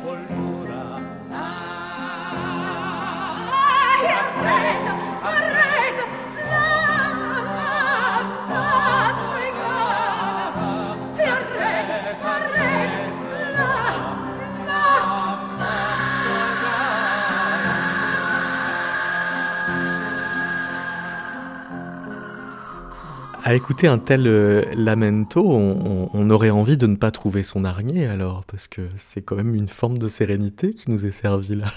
[23.47, 28.05] À écouter un tel euh, lamento, on, aurait envie de ne pas trouver son araignée
[28.05, 31.71] alors, parce que c'est quand même une forme de sérénité qui nous est servie là.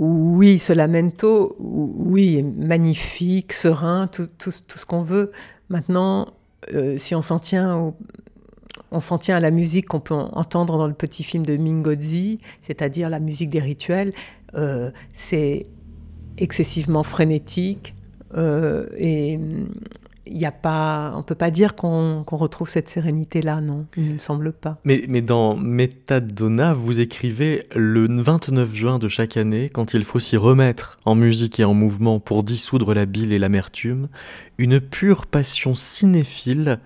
[0.00, 5.30] Oui, ce lamento, oui, magnifique, serein, tout, ce qu'on veut.
[5.68, 6.26] Maintenant,
[6.74, 7.94] euh, si on s'en tient
[8.90, 12.40] on s'en tient à la musique qu'on peut entendre dans le petit film de Mingozzi,
[12.62, 14.12] c'est-à-dire la musique des rituels,
[14.56, 15.68] euh, c'est
[16.36, 17.94] excessivement frénétique
[18.36, 19.38] et,
[20.30, 24.78] on peut pas dire qu'on retrouve cette sérénité-là, non, il ne semble pas.
[24.84, 30.20] Mais, mais dans Metadona, vous écrivez le 29 juin de chaque année, quand il faut
[30.20, 34.08] s'y remettre en musique et en mouvement pour dissoudre la bile et l'amertume,
[34.58, 36.80] une pure passion cinéphile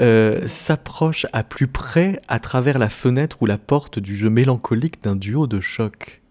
[0.00, 5.02] euh, s'approche à plus près à travers la fenêtre ou la porte du jeu mélancolique
[5.02, 6.22] d'un duo de choc.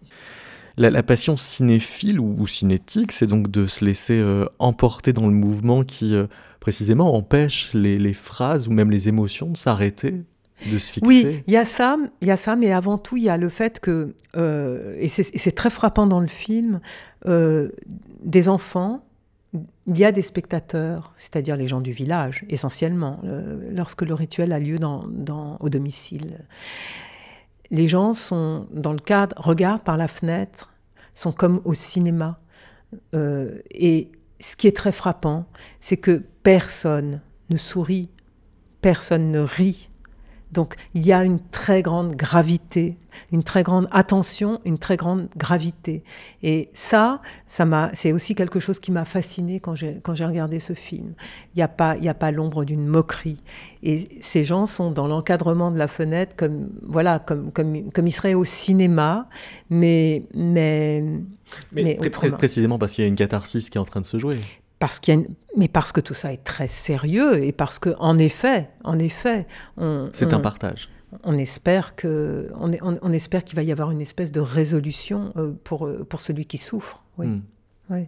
[0.78, 5.84] La, passion cinéphile ou, cinétique, c'est donc de se laisser euh, emporter dans le mouvement
[5.84, 6.26] qui, euh,
[6.60, 10.14] précisément, empêche les, phrases ou même les émotions de s'arrêter,
[10.66, 11.06] de se fixer.
[11.06, 13.48] Oui, il y a ça, y a ça, mais avant tout, il y a le
[13.48, 16.80] fait que, et c'est très frappant dans le film,
[17.26, 19.02] des enfants
[19.86, 24.52] il y a des spectateurs, c'est-à-dire les gens du village, essentiellement, euh, lorsque le rituel
[24.52, 26.44] a lieu dans, au domicile.
[27.70, 30.72] Les gens sont dans le cadre, regardent par la fenêtre,
[31.14, 32.40] sont comme au cinéma.
[33.14, 34.10] Euh, et
[34.40, 35.46] ce qui est très frappant,
[35.80, 38.10] c'est que personne ne sourit,
[38.80, 39.90] personne ne rit,
[40.52, 42.96] donc il y a une très grande gravité,
[43.32, 46.02] une très grande attention, une très grande gravité.
[46.42, 50.24] Et ça, ça m'a, c'est aussi quelque chose qui m'a fasciné quand j'ai quand j'ai
[50.24, 51.14] regardé ce film.
[51.54, 53.42] Il n'y a pas il y a pas l'ombre d'une moquerie.
[53.82, 58.12] Et ces gens sont dans l'encadrement de la fenêtre comme voilà comme comme comme ils
[58.12, 59.28] seraient au cinéma,
[59.68, 61.04] mais mais
[61.72, 61.96] mais,
[62.38, 64.38] précisément parce qu'il y a une catharsis qui est en train de se jouer
[64.78, 65.26] parce qu'il
[65.56, 69.46] mais parce que tout ça est très sérieux et parce que en effet, en effet,
[70.12, 70.88] c'est un partage.
[71.24, 75.52] On espère que, on, on, espère qu'il va y avoir une espèce de résolution euh,
[75.64, 77.02] pour euh, pour celui qui souffre.
[77.16, 77.28] Oui.
[77.28, 78.04] Hmm.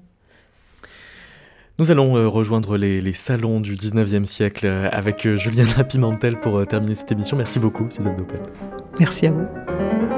[1.78, 6.94] Nous allons euh, rejoindre les, les, salons du 19e siècle avec Juliana Pimentel pour terminer
[6.94, 7.38] cette émission.
[7.38, 8.42] Merci beaucoup, Suzanne Doppel.
[8.98, 10.09] Merci à vous.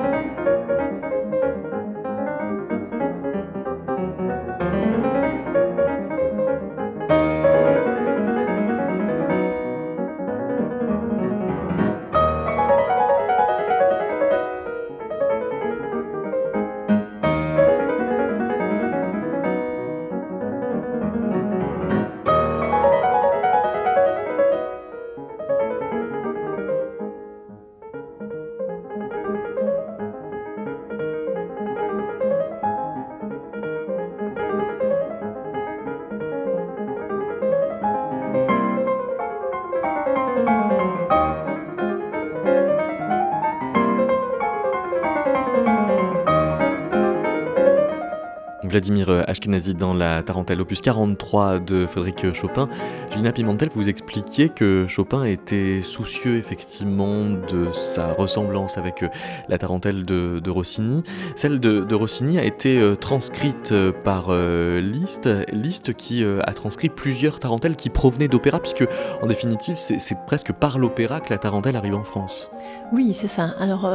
[48.82, 52.68] Vladimir Ashkenazi dans la Tarentelle opus 43 de Frédéric Chopin.
[53.12, 59.08] Gina Pimentel, vous expliquiez que Chopin était soucieux effectivement de sa ressemblance avec euh,
[59.48, 61.04] la Tarentelle de, Rossini.
[61.36, 67.38] Celle de, Rossini a été euh, transcrite euh, par Liszt, Liszt qui a transcrit plusieurs
[67.38, 68.84] Tarentelles qui provenaient d'opéra, puisque
[69.22, 72.50] en définitive c'est presque par l'opéra que la Tarentelle arrive en France.
[72.92, 73.54] Oui, c'est ça.
[73.60, 73.88] Alors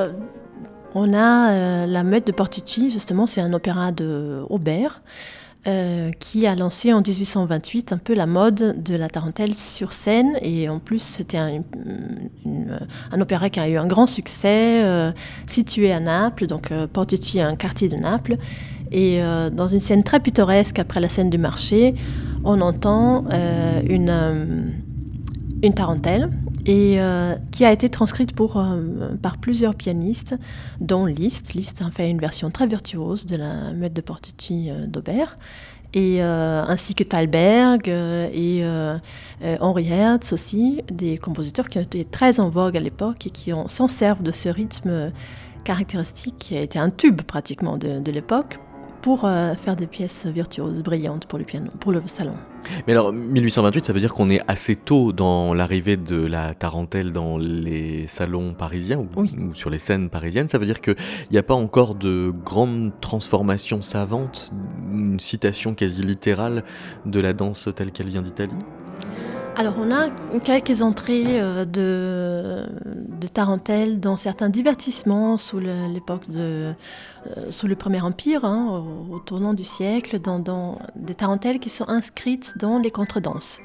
[0.96, 5.02] on a euh, la Meute de Portici, justement, c'est un opéra de Aubert.
[5.66, 10.38] Euh, qui a lancé en 1828 un peu la mode de la tarentelle sur scène.
[10.42, 11.62] Et en plus, c'était un,
[13.20, 15.12] opéra qui a eu un grand succès, euh,
[15.46, 16.48] situé à Naples.
[16.48, 18.38] Donc, Portici est un quartier de Naples.
[18.94, 19.20] Et
[19.52, 21.96] dans une scène très pittoresque, après la scène du marché,
[22.46, 23.26] on entend
[23.90, 24.72] une,
[25.64, 26.30] une tarentelle
[26.66, 30.36] et euh, qui a été transcrite euh, par plusieurs pianistes,
[30.80, 31.54] dont Liszt.
[31.54, 35.38] Liszt a fait une version très virtuose de la meute de Portici euh, d'Aubert,
[35.96, 38.64] ainsi que Thalberg et
[39.60, 43.88] Henri Hertz aussi, des compositeurs qui été très en vogue à l'époque et qui s'en
[43.88, 45.12] servent de ce rythme
[45.64, 48.60] caractéristique qui a été un tube pratiquement de l'époque
[49.08, 52.34] pour euh, faire des pièces virtuoses, brillantes pour le piano, pour le salon.
[52.86, 57.14] Mais alors, 1828, ça veut dire qu'on est assez tôt dans l'arrivée de la tarentelle
[57.14, 60.50] dans les salons parisiens ou, ou sur les scènes parisiennes.
[60.50, 60.98] Ça veut dire qu'il
[61.32, 64.52] n'y a pas encore de grande transformation savante,
[64.92, 66.66] une citation quasi littérale
[67.06, 68.58] de la danse telle qu'elle vient d'Italie?
[69.58, 76.76] Alors on a quelques entrées euh, de, de tarentelle dans certains divertissements sous l'époque de
[77.36, 81.90] euh, sous le Premier Empire, hein, au, tournant du siècle, dans, des tarentelles qui sont
[81.90, 83.60] inscrites dans les contredanses.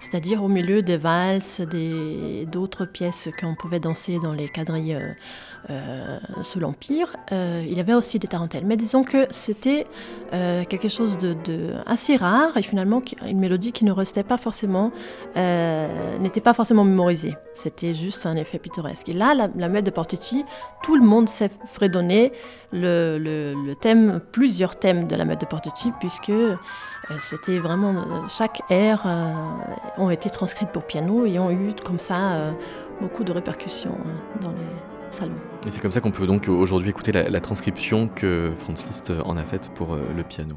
[0.00, 1.62] C'est-à-dire au milieu des valses,
[2.50, 4.98] d'autres pièces qu'on pouvait danser dans les quadrilles
[5.68, 7.16] euh, euh, sous l'Empire.
[7.32, 8.64] Euh, il y avait aussi des tarentelles.
[8.64, 9.86] Mais disons que c'était
[10.30, 14.90] quelque chose de, assez rare et finalement une mélodie qui ne restait pas forcément,
[15.36, 17.36] n'était pas forcément mémorisée.
[17.54, 19.08] C'était juste un effet pittoresque.
[19.08, 20.44] Et là, la, la de Portici,
[20.82, 22.32] tout le monde s'est fredonné
[22.72, 26.32] le, thème, plusieurs thèmes de la mode de Portici, puisque
[27.18, 29.06] C'était vraiment chaque air
[29.96, 32.52] ont été transcrites pour piano et ont eu comme ça
[33.00, 33.96] beaucoup de répercussions
[34.40, 35.34] dans les salons.
[35.66, 39.36] Et c'est comme ça qu'on peut donc aujourd'hui écouter la, transcription que Franz Liszt en
[39.36, 40.56] a faite pour le piano.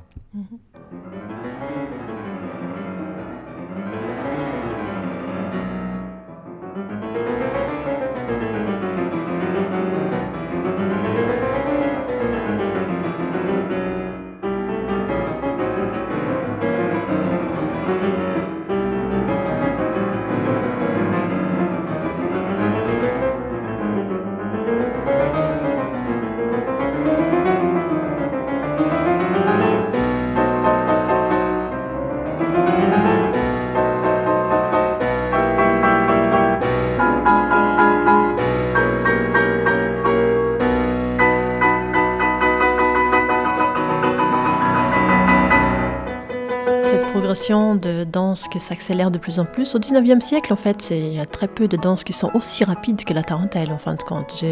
[47.49, 49.73] De danse qui s'accélère de plus en plus.
[49.73, 52.63] Au 19e siècle, en fait, il y a très peu de danses qui sont aussi
[52.63, 54.45] rapides que la tarentelle, en fin de compte.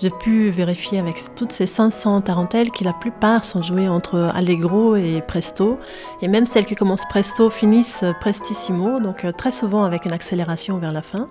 [0.00, 4.96] J'ai pu vérifier avec toutes ces 500 tarentelles que la plupart sont jouées entre allegro
[4.96, 5.78] et presto.
[6.22, 10.78] Et même celles qui commencent presto finissent prestissimo, donc euh, très souvent avec une accélération
[10.78, 11.28] vers la fin.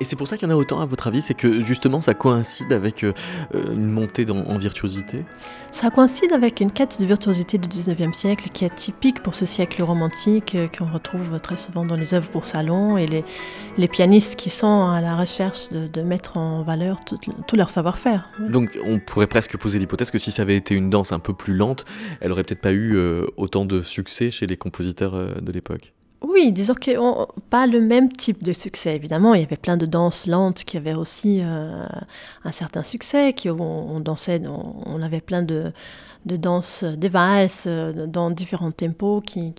[0.00, 2.00] Et c'est pour ça qu'il y en a autant, à votre avis C'est que justement,
[2.00, 3.12] ça coïncide avec euh,
[3.54, 5.24] euh, une montée en virtuosité?
[5.70, 9.46] Ça coïncide avec une quête de virtuosité du 19e siècle qui est typique pour ce
[9.46, 13.24] siècle romantique, euh, qu'on retrouve très souvent dans les œuvres pour salon, et les,
[13.78, 18.28] les pianistes qui sont à la recherche de, mettre en valeur tout, leur savoir-faire.
[18.40, 21.32] Donc on pourrait presque poser l'hypothèse que si ça avait été une danse un peu
[21.32, 21.84] plus lente,
[22.20, 22.98] elle aurait peut-être pas eu
[23.36, 25.94] autant de succès chez les compositeurs de l'époque.
[26.26, 26.90] Oui, disons que
[27.50, 28.96] pas le même type de succès.
[28.96, 31.84] Évidemment, il y avait plein de danses lentes qui avaient aussi euh,
[32.44, 35.70] un certain succès, qui on, dansait, on, avait plein de,
[36.24, 39.52] de danses, des valses euh, dans différents tempos qui,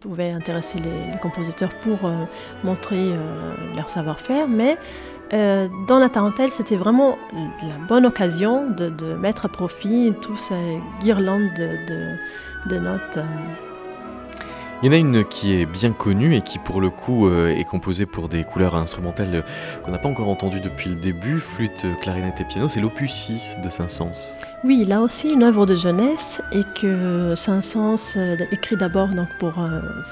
[0.00, 2.24] pouvaient intéresser les, compositeurs pour euh,
[2.64, 3.12] montrer
[3.76, 4.48] leur savoir-faire.
[4.48, 4.76] Mais
[5.30, 7.16] dans la tarentelle, c'était vraiment
[7.62, 12.16] la bonne occasion de, mettre à profit toutes ces guirlandes de,
[12.68, 13.18] de notes.
[14.82, 17.54] Il y en a une qui est bien connue et qui pour le coup euh,
[17.54, 19.42] est composée pour des couleurs instrumentales euh,
[19.84, 23.58] qu'on n'a pas encore entendues depuis le début, flûte, clarinette et piano, c'est l'opus 6
[23.62, 24.36] de Saint-Saëns.
[24.64, 29.54] Oui, là aussi une œuvre de jeunesse et que Saint-Saëns euh, écrit d'abord donc pour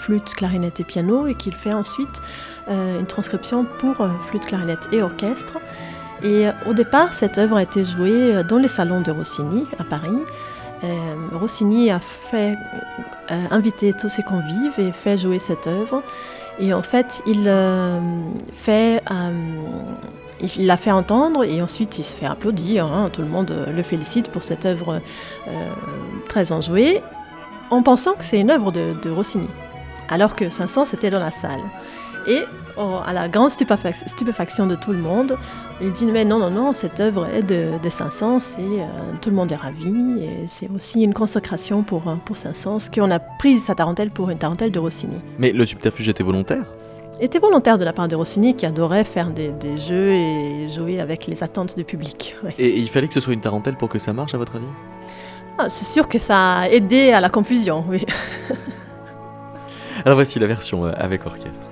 [0.02, 2.22] flûte, clarinette et piano et qu'il fait ensuite
[2.68, 3.96] une transcription pour
[4.28, 5.58] flûte, clarinette et orchestre.
[6.22, 10.18] Et au départ, cette œuvre a été jouée dans les salons de Rossini à Paris.
[11.32, 12.56] Rossini a fait
[13.30, 16.02] euh, invité tous ses convives et fait jouer cette œuvre.
[16.58, 18.00] Et en fait, il euh,
[18.68, 18.98] euh,
[20.58, 22.86] l'a fait entendre et ensuite il se fait applaudir.
[22.86, 23.08] Hein.
[23.12, 25.00] Tout le monde le félicite pour cette œuvre
[26.28, 27.02] très enjouée,
[27.70, 29.48] en pensant que c'est une œuvre de, de Rossini,
[30.08, 31.60] alors que Saint-Saëns était dans la salle.
[32.26, 32.42] Et
[32.80, 35.36] oh, à la grande stupéfaction de tout le monde,
[35.80, 38.84] il dit mais non, non, non, cette œuvre est de, de Saint-Saëns et euh,
[39.20, 40.22] tout le monde est ravi.
[40.22, 44.30] Et c'est aussi une consécration pour, euh, pour Saint-Saëns qu'on a pris sa tarentelle pour
[44.30, 45.16] une tarentelle de Rossini.
[45.38, 46.64] Mais le subterfuge était volontaire?
[47.20, 51.26] Était volontaire de la part de Rossini qui adorait faire des, jeux et jouer avec
[51.26, 52.34] les attentes du public.
[52.58, 54.66] Et, il fallait que ce soit une tarentelle pour que ça marche à votre avis?
[55.58, 58.06] Ah, C'est sûr que ça a aidé à la confusion, oui.
[60.04, 61.69] Alors voici la version euh, avec orchestre.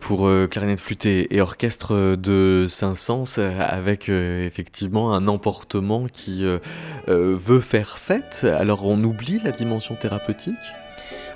[0.00, 6.44] Pour euh, clarinette flûtée et orchestre de Saint-Saëns avec euh, effectivement un emportement qui
[7.06, 8.46] veut faire fête.
[8.58, 10.54] Alors on oublie la dimension thérapeutique?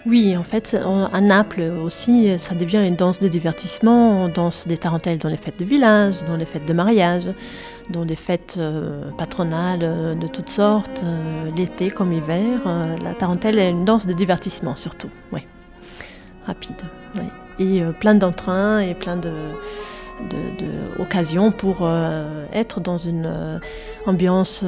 [0.06, 0.74] Oui, en fait,
[1.12, 4.24] à Naples aussi, ça devient une danse de divertissement.
[4.24, 7.28] On danse des tarentelles dans les fêtes de village, dans les fêtes de mariage,
[7.90, 8.58] dans les fêtes
[9.18, 11.04] patronales de toutes sortes,
[11.54, 12.60] l'été comme hiver.
[13.02, 15.40] la tarentelle est une danse de divertissement surtout, oui,
[16.46, 16.80] rapide
[17.60, 19.32] et euh, plein d'entrain et plein de,
[20.98, 23.58] d'occasions pour euh, être dans une euh,
[24.06, 24.64] ambiance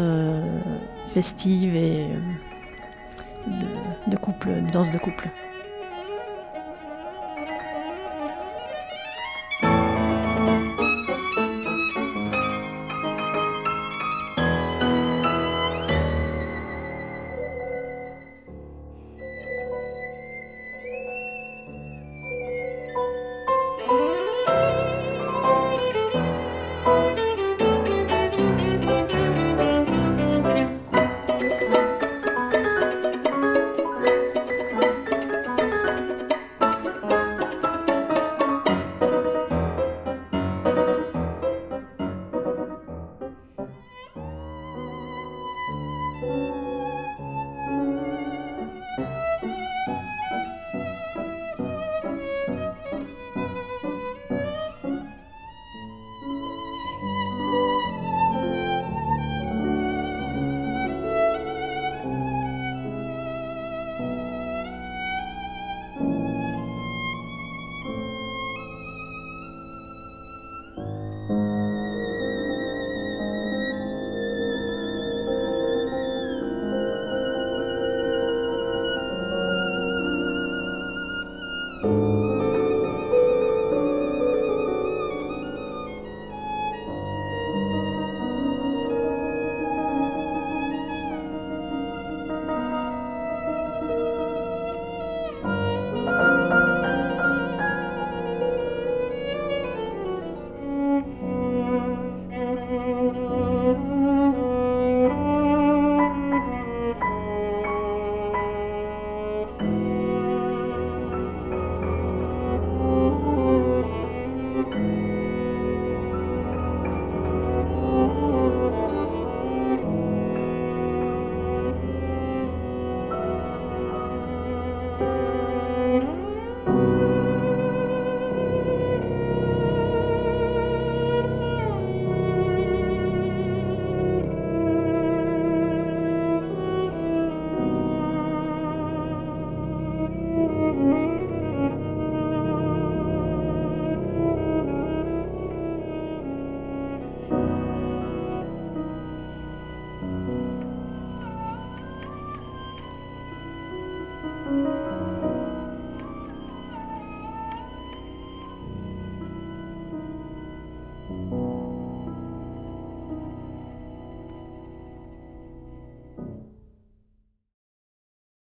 [1.12, 2.06] festive et
[4.06, 5.28] de, couple, de danse de couple.